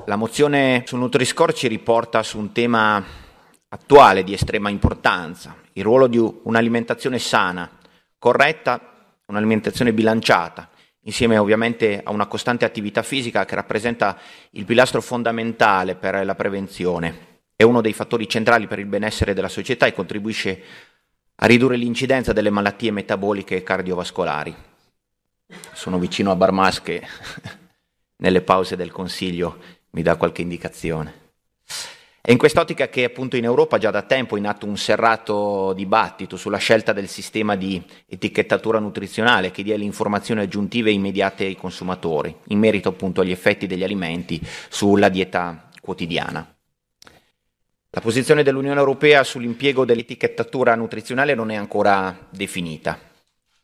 La 0.06 0.16
mozione 0.16 0.84
su 0.86 0.96
Nutri-Score 0.96 1.56
ci 1.56 1.68
riporta 1.68 2.22
su 2.22 2.38
un 2.38 2.52
tema 2.52 3.04
attuale 3.70 4.24
di 4.24 4.34
estrema 4.34 4.70
importanza, 4.70 5.56
il 5.74 5.84
ruolo 5.84 6.06
di 6.06 6.20
un'alimentazione 6.20 7.18
sana, 7.18 7.68
corretta, 8.20 9.20
un'alimentazione 9.26 9.92
bilanciata 9.92 10.70
insieme 11.08 11.38
ovviamente 11.38 12.02
a 12.04 12.12
una 12.12 12.28
costante 12.28 12.66
attività 12.66 13.02
fisica 13.02 13.46
che 13.46 13.56
rappresenta 13.56 14.20
il 14.52 14.66
pilastro 14.66 15.02
fondamentale 15.02 15.96
per 15.96 16.26
la 16.26 16.36
prevenzione. 16.36 17.40
È 17.56 17.64
uno 17.64 17.82
dei 17.82 17.94
fattori 17.94 18.28
centrali 18.28 18.68
per 18.68 18.78
il 18.78 18.86
benessere 18.86 19.34
della 19.34 19.48
società 19.48 19.88
e 19.88 19.94
contribuisce 19.94 20.62
a 21.36 21.46
ridurre 21.46 21.78
l'incidenza 21.78 22.34
delle 22.34 22.50
malattie 22.50 22.92
metaboliche 22.92 23.56
e 23.56 23.64
cardiovascolari. 23.64 24.56
Sono 25.74 25.98
vicino 26.00 26.32
a 26.32 26.36
Barmas 26.36 26.82
che 26.82 27.02
nelle 28.18 28.42
pause 28.42 28.76
del 28.76 28.92
Consiglio 28.92 29.58
mi 29.92 30.02
dà 30.02 30.16
qualche 30.16 30.42
indicazione. 30.42 31.26
È 32.28 32.32
in 32.32 32.38
quest'ottica 32.38 32.90
che 32.90 33.06
appunto 33.06 33.38
in 33.38 33.46
Europa 33.46 33.78
già 33.78 33.90
da 33.90 34.02
tempo 34.02 34.36
è 34.36 34.40
in 34.40 34.48
atto 34.48 34.66
un 34.66 34.76
serrato 34.76 35.72
dibattito 35.72 36.36
sulla 36.36 36.58
scelta 36.58 36.92
del 36.92 37.08
sistema 37.08 37.56
di 37.56 37.82
etichettatura 38.06 38.80
nutrizionale 38.80 39.50
che 39.50 39.64
dia 39.64 39.78
le 39.78 39.86
informazioni 39.86 40.42
aggiuntive 40.42 40.90
e 40.90 40.94
immediate 40.94 41.46
ai 41.46 41.56
consumatori, 41.56 42.36
in 42.48 42.60
merito 42.60 42.90
appunto 42.90 43.22
agli 43.22 43.32
effetti 43.32 43.66
degli 43.66 43.84
alimenti 43.84 44.46
sulla 44.68 45.08
dieta 45.08 45.70
quotidiana. 45.80 46.54
La 47.92 48.02
posizione 48.02 48.44
dell'Unione 48.44 48.78
Europea 48.78 49.24
sull'impiego 49.24 49.86
dell'etichettatura 49.86 50.76
nutrizionale 50.76 51.34
non 51.34 51.50
è 51.50 51.56
ancora 51.56 52.28
definita. 52.30 53.07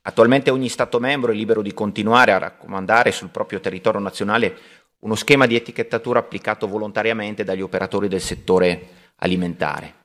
Attualmente 0.05 0.51
ogni 0.51 0.67
Stato 0.67 0.99
membro 0.99 1.31
è 1.31 1.35
libero 1.35 1.61
di 1.61 1.73
continuare 1.73 2.33
a 2.33 2.37
raccomandare 2.37 3.11
sul 3.11 3.29
proprio 3.29 3.61
territorio 3.61 4.01
nazionale 4.01 4.57
uno 4.99 5.15
schema 5.15 5.45
di 5.45 5.55
etichettatura 5.55 6.19
applicato 6.19 6.67
volontariamente 6.67 7.43
dagli 7.43 7.61
operatori 7.61 8.07
del 8.07 8.21
settore 8.21 8.87
alimentare. 9.17 10.01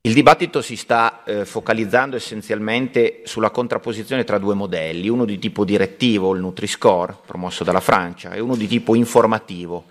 Il 0.00 0.14
dibattito 0.14 0.62
si 0.62 0.74
sta 0.74 1.22
eh, 1.22 1.44
focalizzando 1.44 2.16
essenzialmente 2.16 3.22
sulla 3.24 3.50
contrapposizione 3.50 4.24
tra 4.24 4.38
due 4.38 4.54
modelli, 4.54 5.08
uno 5.08 5.24
di 5.24 5.38
tipo 5.38 5.64
direttivo, 5.64 6.34
il 6.34 6.40
Nutri-Score, 6.40 7.18
promosso 7.24 7.62
dalla 7.62 7.78
Francia, 7.78 8.32
e 8.32 8.40
uno 8.40 8.56
di 8.56 8.66
tipo 8.66 8.96
informativo, 8.96 9.84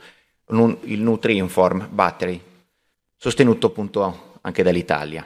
il 0.48 1.00
Nutri-Inform 1.00 1.88
Battery, 1.90 2.42
sostenuto 3.16 3.68
appunto 3.68 4.40
anche 4.42 4.64
dall'Italia. 4.64 5.26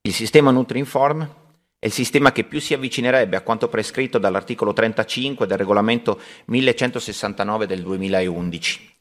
Il 0.00 0.12
sistema 0.12 0.50
Nutri-Inform 0.50 1.41
è 1.82 1.86
il 1.86 1.92
sistema 1.92 2.30
che 2.30 2.44
più 2.44 2.60
si 2.60 2.74
avvicinerebbe 2.74 3.34
a 3.34 3.40
quanto 3.40 3.66
prescritto 3.66 4.18
dall'articolo 4.18 4.72
35 4.72 5.48
del 5.48 5.58
regolamento 5.58 6.20
1169 6.44 7.66
del 7.66 7.82
2011. 7.82 8.94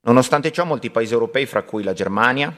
Nonostante 0.00 0.50
ciò, 0.50 0.64
molti 0.64 0.88
paesi 0.88 1.12
europei, 1.12 1.44
fra 1.44 1.62
cui 1.62 1.82
la 1.82 1.92
Germania, 1.92 2.50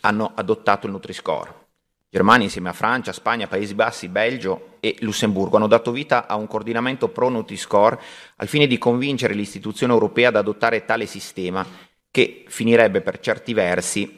hanno 0.00 0.32
adottato 0.34 0.86
il 0.86 0.92
Nutri-Score. 0.92 1.66
Germania, 2.08 2.44
insieme 2.44 2.70
a 2.70 2.72
Francia, 2.72 3.12
Spagna, 3.12 3.46
Paesi 3.46 3.74
Bassi, 3.74 4.08
Belgio 4.08 4.76
e 4.80 4.96
Lussemburgo, 5.00 5.58
hanno 5.58 5.66
dato 5.66 5.92
vita 5.92 6.26
a 6.26 6.34
un 6.36 6.46
coordinamento 6.46 7.08
pro 7.08 7.28
Nutri-Score 7.28 8.00
al 8.36 8.48
fine 8.48 8.66
di 8.66 8.78
convincere 8.78 9.34
l'istituzione 9.34 9.92
europea 9.92 10.28
ad 10.28 10.36
adottare 10.36 10.86
tale 10.86 11.04
sistema 11.04 11.62
che 12.10 12.46
finirebbe 12.48 13.02
per 13.02 13.20
certi 13.20 13.52
versi 13.52 14.17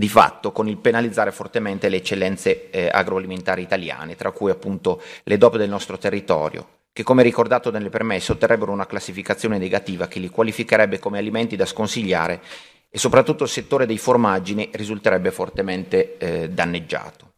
di 0.00 0.08
fatto 0.08 0.50
con 0.50 0.66
il 0.66 0.78
penalizzare 0.78 1.30
fortemente 1.30 1.90
le 1.90 1.98
eccellenze 1.98 2.70
eh, 2.70 2.88
agroalimentari 2.90 3.60
italiane, 3.60 4.16
tra 4.16 4.30
cui 4.30 4.50
appunto 4.50 5.02
le 5.24 5.36
DOP 5.36 5.58
del 5.58 5.68
nostro 5.68 5.98
territorio, 5.98 6.66
che 6.90 7.02
come 7.02 7.22
ricordato 7.22 7.70
nelle 7.70 7.90
premesse 7.90 8.32
otterrebbero 8.32 8.72
una 8.72 8.86
classificazione 8.86 9.58
negativa 9.58 10.08
che 10.08 10.18
li 10.18 10.30
qualificherebbe 10.30 10.98
come 10.98 11.18
alimenti 11.18 11.54
da 11.54 11.66
sconsigliare 11.66 12.40
e 12.88 12.98
soprattutto 12.98 13.44
il 13.44 13.50
settore 13.50 13.84
dei 13.84 13.98
formaggi 13.98 14.54
ne 14.54 14.70
risulterebbe 14.72 15.30
fortemente 15.30 16.16
eh, 16.16 16.48
danneggiato. 16.48 17.28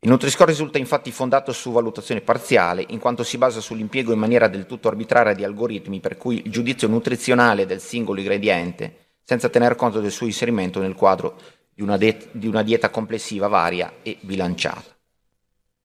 Il 0.00 0.08
Nutri-Score 0.08 0.52
risulta 0.52 0.78
infatti 0.78 1.12
fondato 1.12 1.52
su 1.52 1.70
valutazione 1.70 2.22
parziale, 2.22 2.82
in 2.88 2.98
quanto 2.98 3.22
si 3.22 3.36
basa 3.36 3.60
sull'impiego 3.60 4.14
in 4.14 4.18
maniera 4.18 4.48
del 4.48 4.64
tutto 4.64 4.88
arbitraria 4.88 5.34
di 5.34 5.44
algoritmi 5.44 6.00
per 6.00 6.16
cui 6.16 6.40
il 6.46 6.50
giudizio 6.50 6.88
nutrizionale 6.88 7.66
del 7.66 7.82
singolo 7.82 8.20
ingrediente, 8.20 9.08
senza 9.22 9.50
tener 9.50 9.76
conto 9.76 10.00
del 10.00 10.10
suo 10.10 10.24
inserimento 10.24 10.80
nel 10.80 10.94
quadro 10.94 11.36
di 11.80 11.86
una, 11.86 11.96
de- 11.96 12.28
di 12.32 12.46
una 12.46 12.62
dieta 12.62 12.90
complessiva 12.90 13.48
varia 13.48 13.94
e 14.02 14.18
bilanciata. 14.20 14.84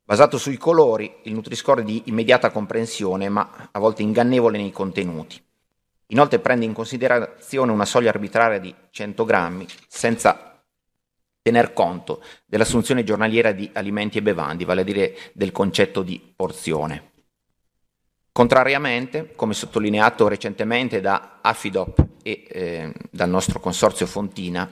Basato 0.03 0.37
sui 0.37 0.57
colori, 0.57 1.19
il 1.23 1.33
Nutri-Score 1.33 1.81
è 1.81 1.85
di 1.85 2.03
immediata 2.07 2.51
comprensione, 2.51 3.29
ma 3.29 3.69
a 3.71 3.79
volte 3.79 4.01
ingannevole 4.01 4.57
nei 4.57 4.71
contenuti. 4.71 5.41
Inoltre 6.07 6.39
prende 6.39 6.65
in 6.65 6.73
considerazione 6.73 7.71
una 7.71 7.85
soglia 7.85 8.09
arbitraria 8.09 8.59
di 8.59 8.75
100 8.89 9.23
grammi, 9.23 9.65
senza 9.87 10.61
tener 11.41 11.71
conto 11.71 12.21
dell'assunzione 12.45 13.05
giornaliera 13.05 13.53
di 13.53 13.69
alimenti 13.71 14.17
e 14.17 14.21
bevandi, 14.21 14.65
vale 14.65 14.81
a 14.81 14.83
dire 14.83 15.15
del 15.31 15.53
concetto 15.53 16.03
di 16.03 16.21
porzione. 16.35 17.11
Contrariamente, 18.33 19.31
come 19.33 19.53
sottolineato 19.53 20.27
recentemente 20.27 20.99
da 20.99 21.39
Affidop 21.41 22.05
e 22.21 22.43
eh, 22.49 22.93
dal 23.09 23.29
nostro 23.29 23.61
consorzio 23.61 24.05
Fontina, 24.05 24.69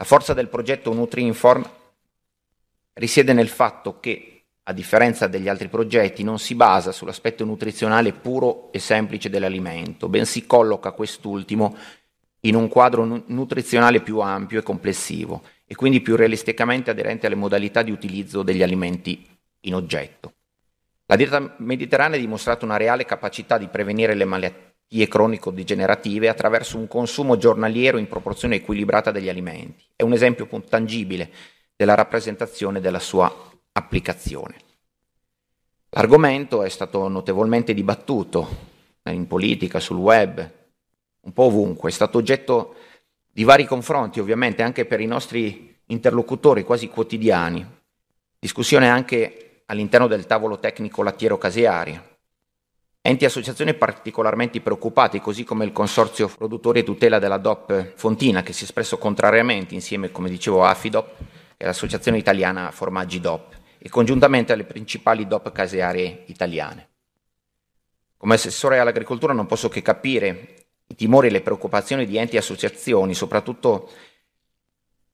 la 0.00 0.06
forza 0.06 0.32
del 0.32 0.48
progetto 0.48 0.94
NutriInform 0.94 1.62
risiede 2.94 3.34
nel 3.34 3.48
fatto 3.48 4.00
che, 4.00 4.44
a 4.62 4.72
differenza 4.72 5.26
degli 5.26 5.46
altri 5.46 5.68
progetti, 5.68 6.22
non 6.22 6.38
si 6.38 6.54
basa 6.54 6.90
sull'aspetto 6.90 7.44
nutrizionale 7.44 8.14
puro 8.14 8.72
e 8.72 8.78
semplice 8.78 9.28
dell'alimento, 9.28 10.08
bensì 10.08 10.46
colloca 10.46 10.92
quest'ultimo 10.92 11.76
in 12.40 12.54
un 12.54 12.68
quadro 12.68 13.24
nutrizionale 13.26 14.00
più 14.00 14.20
ampio 14.20 14.60
e 14.60 14.62
complessivo 14.62 15.42
e 15.66 15.74
quindi 15.74 16.00
più 16.00 16.16
realisticamente 16.16 16.90
aderente 16.90 17.26
alle 17.26 17.34
modalità 17.34 17.82
di 17.82 17.90
utilizzo 17.90 18.42
degli 18.42 18.62
alimenti 18.62 19.22
in 19.60 19.74
oggetto. 19.74 20.32
La 21.04 21.16
dieta 21.16 21.56
mediterranea 21.58 22.16
ha 22.16 22.20
dimostrato 22.20 22.64
una 22.64 22.78
reale 22.78 23.04
capacità 23.04 23.58
di 23.58 23.68
prevenire 23.68 24.14
le 24.14 24.24
malattie 24.24 24.69
malattie 24.90 25.08
cronico-degenerative 25.08 26.28
attraverso 26.28 26.76
un 26.76 26.88
consumo 26.88 27.36
giornaliero 27.36 27.96
in 27.96 28.08
proporzione 28.08 28.56
equilibrata 28.56 29.12
degli 29.12 29.28
alimenti. 29.28 29.84
È 29.94 30.02
un 30.02 30.12
esempio 30.12 30.48
tangibile 30.68 31.30
della 31.76 31.94
rappresentazione 31.94 32.80
della 32.80 32.98
sua 32.98 33.32
applicazione. 33.72 34.56
L'argomento 35.90 36.62
è 36.62 36.68
stato 36.68 37.08
notevolmente 37.08 37.72
dibattuto 37.72 38.68
in 39.04 39.26
politica, 39.26 39.80
sul 39.80 39.96
web, 39.96 40.50
un 41.20 41.32
po' 41.32 41.44
ovunque, 41.44 41.90
è 41.90 41.92
stato 41.92 42.18
oggetto 42.18 42.74
di 43.32 43.44
vari 43.44 43.64
confronti, 43.64 44.20
ovviamente 44.20 44.62
anche 44.62 44.84
per 44.84 45.00
i 45.00 45.06
nostri 45.06 45.78
interlocutori 45.86 46.64
quasi 46.64 46.88
quotidiani, 46.88 47.66
discussione 48.38 48.88
anche 48.88 49.62
all'interno 49.66 50.06
del 50.06 50.26
tavolo 50.26 50.58
tecnico 50.58 51.02
lattiero-casearia, 51.02 52.18
Enti 53.02 53.24
e 53.24 53.28
associazioni 53.28 53.72
particolarmente 53.72 54.60
preoccupati, 54.60 55.20
così 55.20 55.42
come 55.42 55.64
il 55.64 55.72
Consorzio 55.72 56.28
Produttori 56.28 56.80
e 56.80 56.84
Tutela 56.84 57.18
della 57.18 57.38
DOP 57.38 57.94
Fontina, 57.94 58.42
che 58.42 58.52
si 58.52 58.60
è 58.60 58.64
espresso 58.64 58.98
contrariamente 58.98 59.72
insieme, 59.72 60.10
come 60.12 60.28
dicevo, 60.28 60.62
a 60.62 60.68
Affidop 60.68 61.14
e 61.56 61.64
l'Associazione 61.64 62.18
Italiana 62.18 62.70
Formaggi 62.70 63.18
DOP, 63.18 63.56
e 63.78 63.88
congiuntamente 63.88 64.52
alle 64.52 64.64
principali 64.64 65.26
DOP 65.26 65.50
casearie 65.50 66.24
italiane. 66.26 66.88
Come 68.18 68.34
assessore 68.34 68.78
all'agricoltura 68.78 69.32
non 69.32 69.46
posso 69.46 69.70
che 69.70 69.80
capire 69.80 70.66
i 70.86 70.94
timori 70.94 71.28
e 71.28 71.30
le 71.30 71.40
preoccupazioni 71.40 72.04
di 72.04 72.18
enti 72.18 72.36
e 72.36 72.40
associazioni, 72.40 73.14
soprattutto 73.14 73.90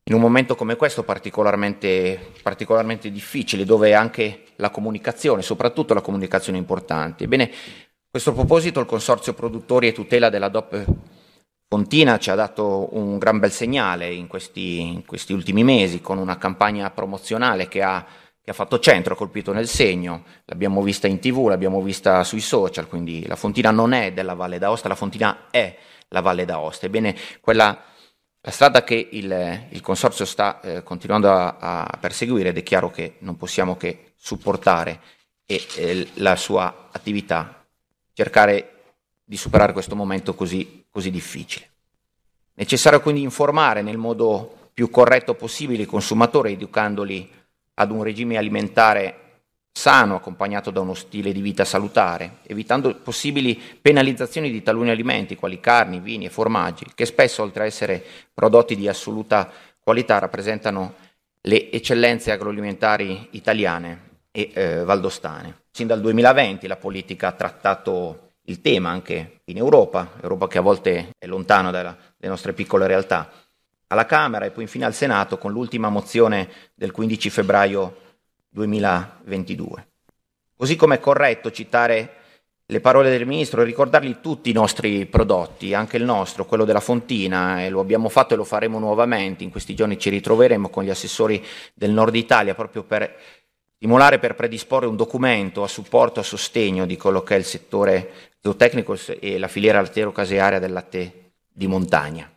in 0.02 0.14
un 0.14 0.20
momento 0.20 0.56
come 0.56 0.74
questo 0.74 1.04
particolarmente, 1.04 2.32
particolarmente 2.42 3.12
difficile, 3.12 3.64
dove 3.64 3.94
anche 3.94 4.45
la 4.56 4.70
comunicazione, 4.70 5.42
soprattutto 5.42 5.94
la 5.94 6.00
comunicazione 6.00 6.58
importante. 6.58 7.24
Ebbene, 7.24 7.44
a 7.44 8.08
questo 8.10 8.32
proposito 8.32 8.80
il 8.80 8.86
Consorzio 8.86 9.34
Produttori 9.34 9.88
e 9.88 9.92
Tutela 9.92 10.30
della 10.30 10.48
DOP 10.48 10.84
Fontina 11.68 12.16
ci 12.18 12.30
ha 12.30 12.36
dato 12.36 12.90
un 12.92 13.18
gran 13.18 13.40
bel 13.40 13.50
segnale 13.50 14.12
in 14.12 14.28
questi, 14.28 14.80
in 14.80 15.04
questi 15.04 15.32
ultimi 15.32 15.64
mesi 15.64 16.00
con 16.00 16.16
una 16.18 16.38
campagna 16.38 16.90
promozionale 16.90 17.66
che 17.66 17.82
ha, 17.82 18.06
che 18.40 18.50
ha 18.52 18.54
fatto 18.54 18.78
centro, 18.78 19.14
ha 19.14 19.16
colpito 19.16 19.52
nel 19.52 19.66
segno, 19.66 20.22
l'abbiamo 20.44 20.80
vista 20.80 21.08
in 21.08 21.18
tv, 21.18 21.48
l'abbiamo 21.48 21.82
vista 21.82 22.22
sui 22.22 22.40
social, 22.40 22.86
quindi 22.86 23.26
la 23.26 23.34
Fontina 23.34 23.72
non 23.72 23.94
è 23.94 24.12
della 24.12 24.34
Valle 24.34 24.60
d'Aosta, 24.60 24.86
la 24.86 24.94
Fontina 24.94 25.48
è 25.50 25.76
la 26.10 26.20
Valle 26.20 26.44
d'Aosta. 26.44 26.86
Ebbene, 26.86 27.16
quella, 27.40 27.76
la 28.40 28.50
strada 28.52 28.84
che 28.84 29.08
il, 29.10 29.66
il 29.70 29.80
Consorzio 29.80 30.24
sta 30.24 30.60
eh, 30.60 30.84
continuando 30.84 31.28
a, 31.28 31.56
a, 31.58 31.98
perseguire 32.00 32.50
ed 32.50 32.58
è 32.58 32.62
chiaro 32.62 32.92
che 32.92 33.16
non 33.20 33.36
possiamo 33.36 33.76
che 33.76 34.05
supportare 34.16 35.00
e, 35.46 35.64
eh, 35.76 36.08
la 36.14 36.36
sua 36.36 36.88
attività, 36.90 37.64
cercare 38.12 38.72
di 39.24 39.36
superare 39.36 39.72
questo 39.72 39.94
momento 39.94 40.34
così, 40.34 40.84
così 40.90 41.10
difficile. 41.10 41.70
Necessario 42.54 43.00
quindi 43.00 43.22
informare 43.22 43.82
nel 43.82 43.98
modo 43.98 44.70
più 44.72 44.90
corretto 44.90 45.34
possibile 45.34 45.82
i 45.82 45.86
consumatori, 45.86 46.52
educandoli 46.52 47.30
ad 47.74 47.90
un 47.90 48.02
regime 48.02 48.36
alimentare 48.36 49.20
sano 49.76 50.14
accompagnato 50.14 50.70
da 50.70 50.80
uno 50.80 50.94
stile 50.94 51.32
di 51.32 51.42
vita 51.42 51.64
salutare, 51.66 52.38
evitando 52.46 52.94
possibili 52.94 53.60
penalizzazioni 53.80 54.50
di 54.50 54.62
taluni 54.62 54.88
alimenti 54.88 55.36
quali 55.36 55.60
carni, 55.60 56.00
vini 56.00 56.24
e 56.24 56.30
formaggi, 56.30 56.86
che 56.94 57.04
spesso 57.04 57.42
oltre 57.42 57.64
a 57.64 57.66
essere 57.66 58.02
prodotti 58.32 58.74
di 58.74 58.88
assoluta 58.88 59.50
qualità 59.78 60.18
rappresentano 60.18 60.94
le 61.46 61.70
eccellenze 61.70 62.32
agroalimentari 62.32 63.28
italiane 63.32 64.18
e 64.32 64.50
eh, 64.52 64.84
valdostane. 64.84 65.62
Sin 65.70 65.86
dal 65.86 66.00
2020 66.00 66.66
la 66.66 66.76
politica 66.76 67.28
ha 67.28 67.32
trattato 67.32 68.32
il 68.48 68.60
tema 68.60 68.90
anche 68.90 69.40
in 69.44 69.56
Europa, 69.56 70.12
Europa 70.22 70.48
che 70.48 70.58
a 70.58 70.62
volte 70.62 71.10
è 71.16 71.26
lontana 71.26 71.70
dalle 71.70 71.96
nostre 72.22 72.52
piccole 72.52 72.86
realtà, 72.86 73.30
alla 73.88 74.06
Camera 74.06 74.44
e 74.44 74.50
poi 74.50 74.64
infine 74.64 74.84
al 74.84 74.94
Senato 74.94 75.38
con 75.38 75.52
l'ultima 75.52 75.88
mozione 75.88 76.48
del 76.74 76.90
15 76.90 77.30
febbraio 77.30 77.96
2022. 78.48 79.88
Così 80.56 80.74
come 80.74 80.96
è 80.96 81.00
corretto 81.00 81.52
citare 81.52 82.15
le 82.68 82.80
parole 82.80 83.10
del 83.10 83.26
Ministro 83.26 83.62
ricordargli 83.62 84.16
tutti 84.20 84.50
i 84.50 84.52
nostri 84.52 85.06
prodotti, 85.06 85.72
anche 85.72 85.98
il 85.98 86.04
nostro, 86.04 86.46
quello 86.46 86.64
della 86.64 86.80
Fontina, 86.80 87.64
e 87.64 87.68
lo 87.68 87.78
abbiamo 87.80 88.08
fatto 88.08 88.34
e 88.34 88.36
lo 88.36 88.44
faremo 88.44 88.80
nuovamente. 88.80 89.44
In 89.44 89.50
questi 89.50 89.74
giorni 89.74 89.98
ci 89.98 90.10
ritroveremo 90.10 90.68
con 90.68 90.82
gli 90.82 90.90
assessori 90.90 91.44
del 91.74 91.92
Nord 91.92 92.16
Italia 92.16 92.54
proprio 92.54 92.82
per 92.82 93.16
stimolare, 93.76 94.18
per 94.18 94.34
predisporre 94.34 94.86
un 94.86 94.96
documento 94.96 95.62
a 95.62 95.68
supporto, 95.68 96.18
a 96.18 96.24
sostegno 96.24 96.86
di 96.86 96.96
quello 96.96 97.22
che 97.22 97.36
è 97.36 97.38
il 97.38 97.44
settore 97.44 98.10
zootecnico 98.40 98.96
e 99.20 99.38
la 99.38 99.48
filiera 99.48 99.80
lattiero-casearia 99.80 100.58
del 100.58 100.72
latte 100.72 101.32
di 101.52 101.68
montagna. 101.68 102.35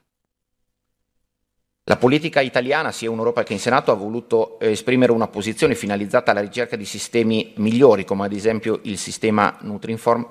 La 1.89 1.97
politica 1.97 2.39
italiana, 2.39 2.91
sia 2.91 3.09
in 3.09 3.17
Europa 3.17 3.41
che 3.41 3.53
in 3.53 3.59
Senato, 3.59 3.91
ha 3.91 3.95
voluto 3.95 4.59
eh, 4.59 4.69
esprimere 4.69 5.11
una 5.11 5.27
posizione 5.27 5.73
finalizzata 5.73 6.29
alla 6.29 6.39
ricerca 6.39 6.75
di 6.75 6.85
sistemi 6.85 7.53
migliori, 7.55 8.05
come 8.05 8.25
ad 8.25 8.31
esempio 8.31 8.81
il 8.83 8.99
sistema 8.99 9.57
Nutrinform, 9.61 10.27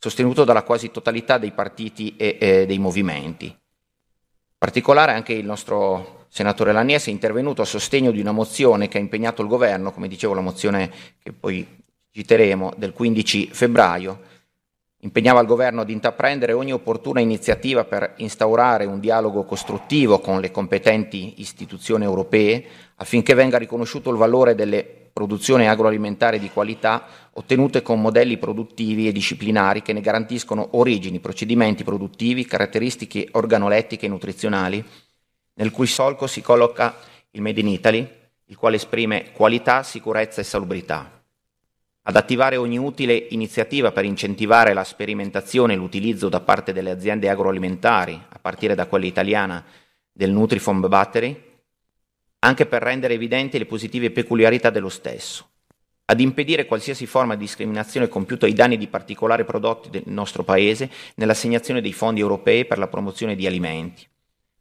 sostenuto 0.00 0.42
dalla 0.42 0.64
quasi 0.64 0.90
totalità 0.90 1.38
dei 1.38 1.52
partiti 1.52 2.16
e 2.16 2.38
eh, 2.40 2.66
dei 2.66 2.78
movimenti. 2.78 3.44
In 3.44 4.58
particolare 4.58 5.12
anche 5.12 5.32
il 5.32 5.44
nostro 5.44 6.26
senatore 6.28 6.72
Lanies 6.72 7.06
è 7.06 7.10
intervenuto 7.10 7.62
a 7.62 7.66
sostegno 7.66 8.10
di 8.10 8.18
una 8.18 8.32
mozione 8.32 8.88
che 8.88 8.98
ha 8.98 9.00
impegnato 9.00 9.42
il 9.42 9.48
governo, 9.48 9.92
come 9.92 10.08
dicevo 10.08 10.34
la 10.34 10.40
mozione 10.40 10.90
che 11.22 11.30
poi 11.30 11.84
citeremo 12.10 12.72
del 12.76 12.92
15 12.92 13.50
febbraio, 13.52 14.22
impegnava 15.06 15.40
il 15.40 15.46
governo 15.46 15.82
ad 15.82 15.90
intraprendere 15.90 16.52
ogni 16.52 16.72
opportuna 16.72 17.20
iniziativa 17.20 17.84
per 17.84 18.14
instaurare 18.16 18.86
un 18.86 18.98
dialogo 18.98 19.44
costruttivo 19.44 20.18
con 20.18 20.40
le 20.40 20.50
competenti 20.50 21.34
istituzioni 21.36 22.02
europee 22.02 22.64
affinché 22.96 23.34
venga 23.34 23.56
riconosciuto 23.56 24.10
il 24.10 24.16
valore 24.16 24.56
delle 24.56 24.84
produzioni 25.12 25.68
agroalimentari 25.68 26.40
di 26.40 26.50
qualità 26.50 27.06
ottenute 27.34 27.82
con 27.82 28.00
modelli 28.00 28.36
produttivi 28.36 29.06
e 29.06 29.12
disciplinari 29.12 29.80
che 29.80 29.92
ne 29.92 30.00
garantiscono 30.00 30.70
origini, 30.72 31.20
procedimenti 31.20 31.84
produttivi, 31.84 32.44
caratteristiche 32.44 33.28
organolettiche 33.30 34.06
e 34.06 34.08
nutrizionali, 34.08 34.84
nel 35.54 35.70
cui 35.70 35.86
solco 35.86 36.26
si 36.26 36.42
colloca 36.42 36.96
il 37.30 37.40
Made 37.42 37.60
in 37.60 37.68
Italy, 37.68 38.08
il 38.46 38.56
quale 38.56 38.76
esprime 38.76 39.30
qualità, 39.32 39.82
sicurezza 39.82 40.40
e 40.40 40.44
salubrità 40.44 41.15
ad 42.08 42.14
attivare 42.14 42.56
ogni 42.56 42.78
utile 42.78 43.26
iniziativa 43.30 43.90
per 43.90 44.04
incentivare 44.04 44.72
la 44.72 44.84
sperimentazione 44.84 45.72
e 45.72 45.76
l'utilizzo 45.76 46.28
da 46.28 46.40
parte 46.40 46.72
delle 46.72 46.92
aziende 46.92 47.28
agroalimentari, 47.28 48.20
a 48.28 48.38
partire 48.38 48.76
da 48.76 48.86
quella 48.86 49.06
italiana 49.06 49.64
del 50.12 50.30
Nutrifom 50.30 50.86
Battery, 50.86 51.42
anche 52.40 52.66
per 52.66 52.82
rendere 52.82 53.14
evidenti 53.14 53.58
le 53.58 53.66
positive 53.66 54.12
peculiarità 54.12 54.70
dello 54.70 54.88
stesso, 54.88 55.48
ad 56.04 56.20
impedire 56.20 56.66
qualsiasi 56.66 57.06
forma 57.06 57.34
di 57.34 57.40
discriminazione 57.40 58.06
compiuta 58.06 58.46
ai 58.46 58.52
danni 58.52 58.76
di 58.76 58.86
particolari 58.86 59.44
prodotti 59.44 59.90
del 59.90 60.04
nostro 60.06 60.44
Paese 60.44 60.88
nell'assegnazione 61.16 61.80
dei 61.80 61.92
fondi 61.92 62.20
europei 62.20 62.66
per 62.66 62.78
la 62.78 62.86
promozione 62.86 63.34
di 63.34 63.48
alimenti, 63.48 64.06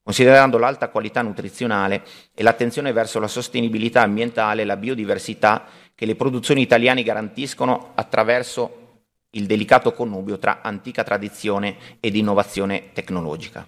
considerando 0.02 0.58
l'alta 0.58 0.90
qualità 0.90 1.22
nutrizionale 1.22 2.04
e 2.34 2.42
l'attenzione 2.42 2.92
verso 2.92 3.20
la 3.20 3.28
sostenibilità 3.28 4.02
ambientale 4.02 4.64
e 4.64 4.66
la 4.66 4.78
biodiversità 4.78 5.68
che 5.96 6.06
le 6.06 6.16
produzioni 6.16 6.62
italiane 6.62 7.04
garantiscono 7.04 7.92
attraverso 7.96 8.84
il 9.32 9.46
delicato 9.46 9.94
connubio 9.94 10.38
tra 10.38 10.62
antica 10.62 11.04
tradizione 11.04 11.78
ed 12.00 12.16
innovazione 12.16 12.92
tecnologica. 12.94 13.68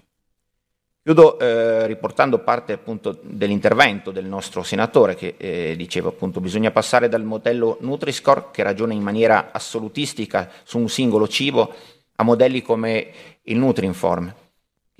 Chiudo 1.02 1.38
eh, 1.38 1.86
riportando 1.86 2.40
parte 2.40 2.74
appunto 2.74 3.18
dell'intervento 3.22 4.10
del 4.10 4.26
nostro 4.26 4.62
senatore 4.62 5.14
che 5.14 5.36
eh, 5.38 5.74
diceva 5.74 6.10
appunto 6.10 6.38
bisogna 6.40 6.70
passare 6.70 7.08
dal 7.08 7.24
modello 7.24 7.78
Nutri-Score 7.80 8.48
che 8.52 8.62
ragiona 8.62 8.92
in 8.92 9.02
maniera 9.02 9.50
assolutistica 9.50 10.50
su 10.64 10.78
un 10.78 10.88
singolo 10.90 11.26
cibo 11.26 11.74
a 12.16 12.22
modelli 12.24 12.60
come 12.60 13.10
il 13.42 13.56
Nutrinform 13.56 14.34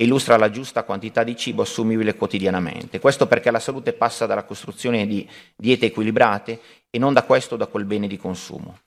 illustra 0.00 0.36
la 0.36 0.50
giusta 0.50 0.84
quantità 0.84 1.24
di 1.24 1.36
cibo 1.36 1.62
assumibile 1.62 2.14
quotidianamente. 2.14 3.00
Questo 3.00 3.26
perché 3.26 3.50
la 3.50 3.58
salute 3.58 3.92
passa 3.92 4.26
dalla 4.26 4.44
costruzione 4.44 5.06
di 5.06 5.28
diete 5.56 5.86
equilibrate 5.86 6.60
e 6.90 6.98
non 6.98 7.12
da 7.12 7.24
questo 7.24 7.54
o 7.54 7.58
da 7.58 7.66
quel 7.66 7.84
bene 7.84 8.06
di 8.06 8.16
consumo. 8.16 8.78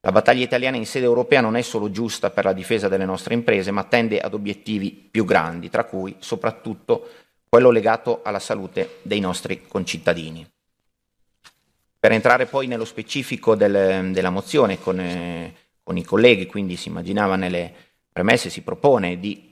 La 0.00 0.12
battaglia 0.12 0.44
italiana 0.44 0.76
in 0.76 0.86
sede 0.86 1.06
europea 1.06 1.40
non 1.40 1.56
è 1.56 1.62
solo 1.62 1.90
giusta 1.90 2.30
per 2.30 2.44
la 2.44 2.52
difesa 2.52 2.86
delle 2.86 3.04
nostre 3.04 3.34
imprese, 3.34 3.72
ma 3.72 3.82
tende 3.82 4.20
ad 4.20 4.32
obiettivi 4.32 4.92
più 4.92 5.24
grandi, 5.24 5.70
tra 5.70 5.84
cui 5.84 6.14
soprattutto 6.20 7.08
quello 7.48 7.70
legato 7.70 8.20
alla 8.22 8.38
salute 8.38 8.98
dei 9.02 9.18
nostri 9.18 9.66
concittadini. 9.66 10.48
Per 11.98 12.12
entrare 12.12 12.46
poi 12.46 12.68
nello 12.68 12.84
specifico 12.84 13.56
del, 13.56 14.12
della 14.12 14.30
mozione 14.30 14.78
con, 14.78 15.00
eh, 15.00 15.52
con 15.82 15.96
i 15.96 16.04
colleghi, 16.04 16.46
quindi 16.46 16.76
si 16.76 16.88
immaginava 16.88 17.34
nelle 17.34 17.72
premesse, 18.12 18.50
si 18.50 18.62
propone 18.62 19.18
di 19.18 19.47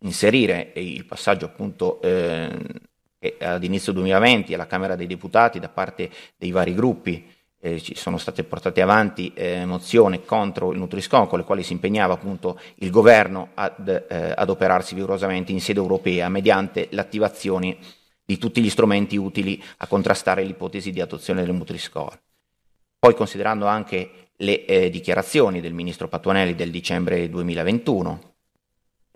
inserire 0.00 0.72
il 0.74 1.04
passaggio 1.04 1.46
appunto 1.46 2.00
eh, 2.02 2.50
ad 3.40 3.64
inizio 3.64 3.92
2020 3.92 4.54
alla 4.54 4.66
Camera 4.66 4.94
dei 4.96 5.06
Deputati 5.06 5.58
da 5.58 5.68
parte 5.68 6.10
dei 6.36 6.50
vari 6.50 6.74
gruppi 6.74 7.34
eh, 7.58 7.80
ci 7.80 7.96
sono 7.96 8.18
state 8.18 8.44
portate 8.44 8.82
avanti 8.82 9.32
eh, 9.34 9.64
mozioni 9.64 10.24
contro 10.24 10.72
il 10.72 10.78
Nutriscon 10.78 11.26
con 11.26 11.38
le 11.38 11.44
quali 11.44 11.62
si 11.62 11.72
impegnava 11.72 12.14
appunto 12.14 12.60
il 12.76 12.90
governo 12.90 13.50
ad 13.54 13.88
eh, 13.88 14.32
adoperarsi 14.36 14.94
vigorosamente 14.94 15.52
in 15.52 15.60
sede 15.60 15.80
europea 15.80 16.28
mediante 16.28 16.88
l'attivazione 16.90 17.78
di 18.24 18.38
tutti 18.38 18.60
gli 18.60 18.70
strumenti 18.70 19.16
utili 19.16 19.62
a 19.78 19.86
contrastare 19.86 20.42
l'ipotesi 20.42 20.90
di 20.90 21.00
adozione 21.00 21.44
del 21.44 21.54
Nutri-Score. 21.54 22.20
Poi 22.98 23.14
considerando 23.14 23.66
anche 23.66 24.10
le 24.38 24.64
eh, 24.64 24.90
dichiarazioni 24.90 25.60
del 25.60 25.72
ministro 25.72 26.08
Patuanelli 26.08 26.54
del 26.54 26.70
dicembre 26.70 27.28
2021 27.30 28.34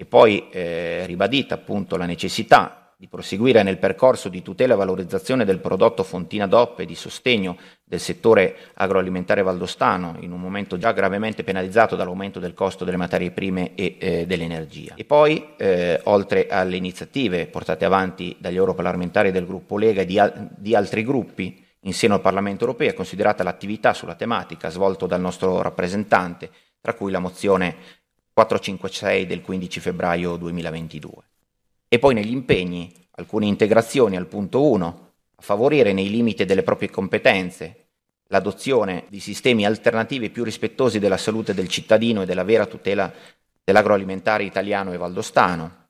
e 0.01 0.07
poi 0.07 0.49
eh, 0.49 1.05
ribadita 1.05 1.57
appunto 1.57 1.99
la 1.99 2.07
necessità 2.07 2.95
di 2.97 3.07
proseguire 3.07 3.63
nel 3.63 3.77
percorso 3.77 4.31
di 4.31 4.41
tutela 4.41 4.73
e 4.73 4.77
valorizzazione 4.79 5.45
del 5.45 5.59
prodotto 5.59 6.03
Fontina 6.05 6.47
DOP 6.47 6.81
e 6.81 6.87
di 6.87 6.95
sostegno 6.95 7.59
del 7.85 8.01
settore 8.01 8.57
agroalimentare 8.73 9.43
valdostano 9.43 10.17
in 10.21 10.33
un 10.33 10.41
momento 10.41 10.79
già 10.79 10.93
gravemente 10.93 11.45
penalizzato 11.45 11.97
dall'aumento 11.97 12.41
del 12.41 12.55
costo 12.55 12.87
delle 12.87 12.97
materie 12.97 13.31
prime 13.31 13.75
e 13.75 13.97
eh, 13.99 14.27
dell'energia. 14.27 14.95
E 14.97 15.05
poi, 15.05 15.49
eh, 15.59 16.01
oltre 16.05 16.47
alle 16.49 16.77
iniziative 16.77 17.47
portate 17.47 17.85
avanti 17.85 18.35
dagli 18.39 18.57
europarlamentari 18.57 19.31
del 19.31 19.45
gruppo 19.45 19.77
Lega 19.77 20.01
e 20.01 20.07
di, 20.07 20.19
al- 20.19 20.49
di 20.57 20.75
altri 20.75 21.05
gruppi 21.05 21.63
in 21.81 21.93
seno 21.93 22.15
al 22.15 22.23
Parlamento 22.23 22.65
europeo, 22.65 22.89
è 22.89 22.95
considerata 22.95 23.43
l'attività 23.43 23.93
sulla 23.93 24.15
tematica 24.15 24.71
svolta 24.71 25.05
dal 25.05 25.21
nostro 25.21 25.61
rappresentante, 25.61 26.51
tra 26.81 26.95
cui 26.95 27.11
la 27.11 27.19
mozione 27.19 28.00
456 28.41 29.27
del 29.27 29.43
15 29.43 29.81
febbraio 29.81 30.37
2022. 30.37 31.13
E 31.89 31.99
poi 31.99 32.15
negli 32.15 32.33
impegni 32.33 32.91
alcune 33.17 33.47
integrazioni 33.47 34.17
al 34.17 34.27
punto 34.27 34.67
1, 34.67 35.09
a 35.37 35.43
favorire 35.43 35.93
nei 35.93 36.09
limiti 36.09 36.47
delle 36.47 36.63
proprie 36.63 36.89
competenze 36.89 37.89
l'adozione 38.29 39.05
di 39.09 39.21
sistemi 39.21 39.67
alternativi 39.67 40.31
più 40.31 40.45
rispettosi 40.45 40.99
della 40.99 41.19
salute 41.19 41.53
del 41.53 41.69
cittadino 41.69 42.23
e 42.23 42.27
della 42.27 42.45
vera 42.45 42.65
tutela 42.65 43.13
dell'agroalimentare 43.63 44.45
italiano 44.45 44.93
e 44.93 44.97
valdostano, 44.97 45.89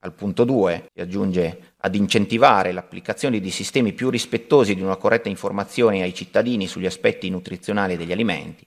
Al 0.00 0.12
punto 0.12 0.44
2 0.44 0.90
si 0.94 1.00
aggiunge 1.00 1.74
ad 1.78 1.94
incentivare 1.94 2.72
l'applicazione 2.72 3.40
di 3.40 3.50
sistemi 3.50 3.92
più 3.94 4.10
rispettosi 4.10 4.74
di 4.74 4.82
una 4.82 4.96
corretta 4.96 5.28
informazione 5.28 6.02
ai 6.02 6.14
cittadini 6.14 6.66
sugli 6.66 6.86
aspetti 6.86 7.30
nutrizionali 7.30 7.96
degli 7.96 8.12
alimenti, 8.12 8.66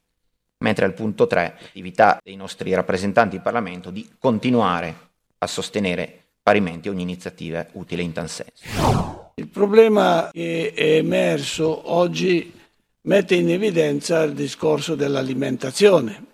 mentre 0.61 0.85
al 0.85 0.93
punto 0.93 1.27
3 1.27 1.55
l'attività 1.59 2.19
dei 2.23 2.35
nostri 2.35 2.73
rappresentanti 2.73 3.35
in 3.35 3.41
Parlamento 3.41 3.91
di 3.91 4.09
continuare 4.17 5.09
a 5.37 5.47
sostenere 5.47 6.21
parimenti 6.41 6.89
ogni 6.89 7.03
iniziativa 7.03 7.65
utile 7.73 8.01
in 8.01 8.13
tal 8.13 8.29
senso. 8.29 9.31
Il 9.35 9.47
problema 9.47 10.29
che 10.31 10.73
è 10.73 10.95
emerso 10.95 11.91
oggi 11.91 12.59
mette 13.01 13.35
in 13.35 13.49
evidenza 13.49 14.21
il 14.23 14.33
discorso 14.33 14.95
dell'alimentazione. 14.95 16.25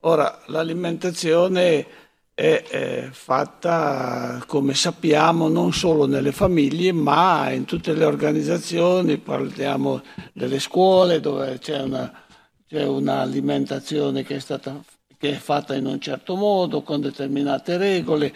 Ora, 0.00 0.42
l'alimentazione 0.46 1.86
è, 2.32 2.62
è, 2.62 3.08
fatta, 3.10 4.44
come 4.46 4.74
sappiamo, 4.74 5.48
non 5.48 5.72
solo 5.72 6.06
nelle 6.06 6.32
famiglie, 6.32 6.92
ma 6.92 7.50
in 7.50 7.64
tutte 7.64 7.94
le 7.94 8.04
organizzazioni, 8.04 9.16
parliamo 9.16 10.02
delle 10.32 10.60
scuole 10.60 11.18
dove 11.18 11.58
c'è, 11.58 11.80
una, 11.80 12.25
c'è 12.68 12.84
un'alimentazione 12.84 14.24
che 14.24 14.36
è, 14.36 14.38
stata, 14.40 14.82
che 15.16 15.30
è 15.30 15.36
fatta 15.36 15.74
in 15.74 15.86
un 15.86 16.00
certo 16.00 16.34
modo, 16.34 16.82
con 16.82 17.00
determinate 17.00 17.76
regole. 17.76 18.32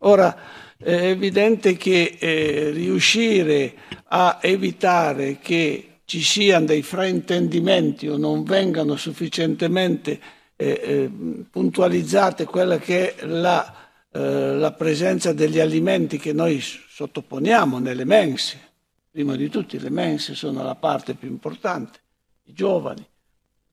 Ora, 0.00 0.36
è 0.76 1.08
evidente 1.08 1.76
che 1.76 2.16
eh, 2.18 2.70
riuscire 2.70 3.74
a 4.08 4.38
evitare 4.42 5.38
che 5.38 6.00
ci 6.04 6.20
siano 6.20 6.66
dei 6.66 6.82
fraintendimenti 6.82 8.06
o 8.08 8.16
non 8.16 8.44
vengano 8.44 8.96
sufficientemente 8.96 10.20
eh, 10.54 10.80
eh, 10.82 11.10
puntualizzate 11.50 12.44
quella 12.44 12.78
che 12.78 13.14
è 13.16 13.26
la, 13.26 13.74
eh, 14.12 14.54
la, 14.54 14.72
presenza 14.72 15.32
degli 15.32 15.58
alimenti 15.58 16.18
che 16.18 16.32
noi 16.32 16.60
sottoponiamo 16.60 17.78
nelle 17.78 18.04
mense. 18.04 18.60
Prima 19.10 19.34
di 19.34 19.48
tutti 19.48 19.80
le 19.80 19.90
mense 19.90 20.34
sono 20.34 20.62
la 20.62 20.74
parte 20.74 21.14
più 21.14 21.28
importante, 21.28 21.98
i 22.44 22.52
giovani, 22.52 23.04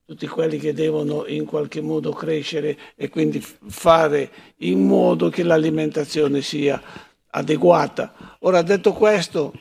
tutti 0.05 0.27
quelli 0.27 0.57
che 0.57 0.73
devono 0.73 1.25
in 1.27 1.45
qualche 1.45 1.81
modo 1.81 2.11
crescere 2.11 2.77
e 2.95 3.09
quindi 3.09 3.43
fare 3.67 4.29
in 4.57 4.85
modo 4.85 5.29
che 5.29 5.43
l'alimentazione 5.43 6.41
sia 6.41 6.81
adeguata. 7.29 8.37
Ora, 8.39 8.61
detto 8.61 8.93
questo, 8.93 9.53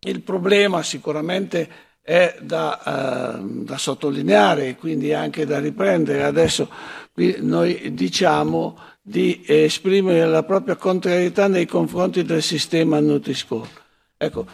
il 0.00 0.22
problema 0.22 0.82
sicuramente 0.82 1.68
è 2.00 2.36
da, 2.40 3.38
uh, 3.40 3.64
da 3.64 3.76
sottolineare 3.76 4.68
e 4.68 4.76
quindi 4.76 5.12
anche 5.12 5.44
da 5.44 5.58
riprendere. 5.58 6.22
Adesso 6.22 6.70
qui 7.12 7.36
noi 7.40 7.92
diciamo 7.94 8.78
di 9.02 9.42
esprimere 9.46 10.24
la 10.26 10.42
propria 10.42 10.76
contrarietà 10.76 11.48
nei 11.48 11.66
confronti 11.66 12.24
del 12.24 12.42
sistema 12.42 12.98
Nutri-Score. 13.00 13.68
Ecco, 14.16 14.46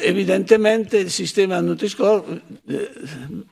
evidentemente 0.00 0.98
il 0.98 1.10
sistema 1.10 1.60
Nutri-Score 1.60 2.42
eh, 2.66 2.90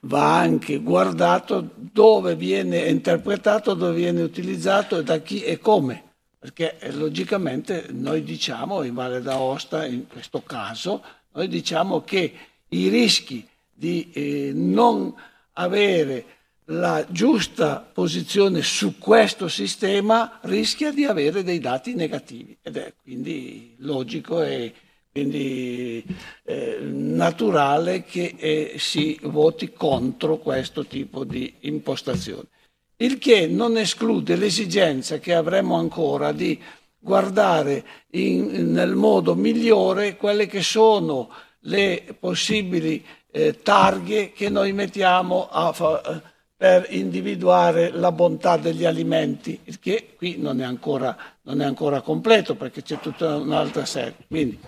va 0.00 0.38
anche 0.38 0.78
guardato 0.78 1.70
dove 1.74 2.36
viene 2.36 2.86
interpretato, 2.88 3.74
dove 3.74 3.94
viene 3.96 4.22
utilizzato 4.22 4.98
e 4.98 5.02
da 5.02 5.18
chi 5.18 5.42
e 5.42 5.58
come. 5.58 6.04
Perché 6.38 6.78
eh, 6.78 6.92
logicamente 6.92 7.86
noi 7.90 8.22
diciamo, 8.22 8.82
in 8.82 8.94
Valle 8.94 9.20
d'Aosta 9.20 9.84
in 9.84 10.06
questo 10.06 10.42
caso, 10.42 11.02
noi 11.32 11.48
diciamo 11.48 12.02
che 12.02 12.32
i 12.68 12.88
rischi 12.88 13.46
di 13.72 14.10
eh, 14.12 14.52
non 14.54 15.14
avere 15.54 16.24
la 16.70 17.04
giusta 17.08 17.80
posizione 17.80 18.62
su 18.62 18.98
questo 18.98 19.48
sistema 19.48 20.38
rischia 20.42 20.92
di 20.92 21.04
avere 21.04 21.42
dei 21.42 21.58
dati 21.58 21.94
negativi 21.94 22.56
ed 22.62 22.76
è 22.76 22.94
quindi 23.02 23.74
logico 23.78 24.40
e 24.42 24.72
quindi 25.12 26.04
eh, 26.44 26.78
naturale 26.80 28.04
che 28.04 28.34
eh, 28.36 28.74
si 28.78 29.18
voti 29.22 29.72
contro 29.72 30.38
questo 30.38 30.86
tipo 30.86 31.24
di 31.24 31.52
impostazione. 31.60 32.48
Il 32.96 33.18
che 33.18 33.46
non 33.46 33.76
esclude 33.76 34.36
l'esigenza 34.36 35.18
che 35.18 35.34
avremo 35.34 35.76
ancora 35.76 36.32
di 36.32 36.60
guardare 36.98 37.84
in, 38.10 38.72
nel 38.72 38.94
modo 38.94 39.34
migliore 39.34 40.16
quelle 40.16 40.46
che 40.46 40.62
sono 40.62 41.30
le 41.60 42.14
possibili 42.18 43.02
eh, 43.30 43.60
targhe 43.62 44.32
che 44.32 44.48
noi 44.48 44.72
mettiamo 44.72 45.48
a, 45.48 45.68
a, 45.68 46.22
per 46.56 46.86
individuare 46.90 47.90
la 47.90 48.12
bontà 48.12 48.58
degli 48.58 48.84
alimenti, 48.84 49.58
il 49.64 49.78
che 49.78 50.14
qui 50.14 50.36
non 50.36 50.60
è 50.60 50.64
ancora, 50.64 51.16
non 51.42 51.62
è 51.62 51.64
ancora 51.64 52.02
completo 52.02 52.54
perché 52.54 52.82
c'è 52.82 53.00
tutta 53.00 53.36
un'altra 53.36 53.86
serie. 53.86 54.16
Quindi, 54.28 54.58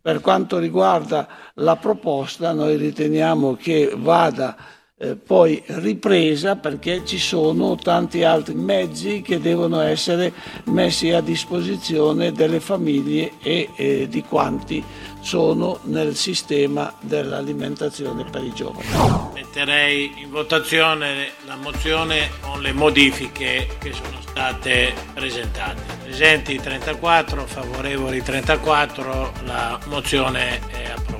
per 0.00 0.20
quanto 0.20 0.58
riguarda 0.58 1.28
la 1.54 1.76
proposta, 1.76 2.52
noi 2.52 2.76
riteniamo 2.76 3.54
che 3.54 3.92
vada 3.96 4.56
eh, 5.02 5.16
poi 5.16 5.62
ripresa 5.66 6.56
perché 6.56 7.06
ci 7.06 7.18
sono 7.18 7.74
tanti 7.74 8.22
altri 8.22 8.54
mezzi 8.54 9.22
che 9.22 9.40
devono 9.40 9.80
essere 9.80 10.30
messi 10.64 11.10
a 11.10 11.22
disposizione 11.22 12.32
delle 12.32 12.60
famiglie 12.60 13.32
e 13.42 13.70
eh, 13.76 14.08
di 14.08 14.22
quanti 14.22 14.84
sono 15.20 15.78
nel 15.84 16.14
sistema 16.16 16.92
dell'alimentazione 17.00 18.24
per 18.24 18.44
i 18.44 18.52
giovani. 18.52 18.86
Metterei 19.32 20.12
in 20.18 20.30
votazione 20.30 21.30
la 21.46 21.56
mozione 21.56 22.28
con 22.40 22.60
le 22.60 22.72
modifiche 22.72 23.68
che 23.78 23.92
sono 23.92 24.20
state 24.20 24.92
presentate. 25.14 25.80
Presenti 26.02 26.58
34, 26.60 27.46
favorevoli 27.46 28.22
34, 28.22 29.32
la 29.44 29.78
mozione 29.86 30.60
è 30.68 30.90
approvata. 30.90 31.19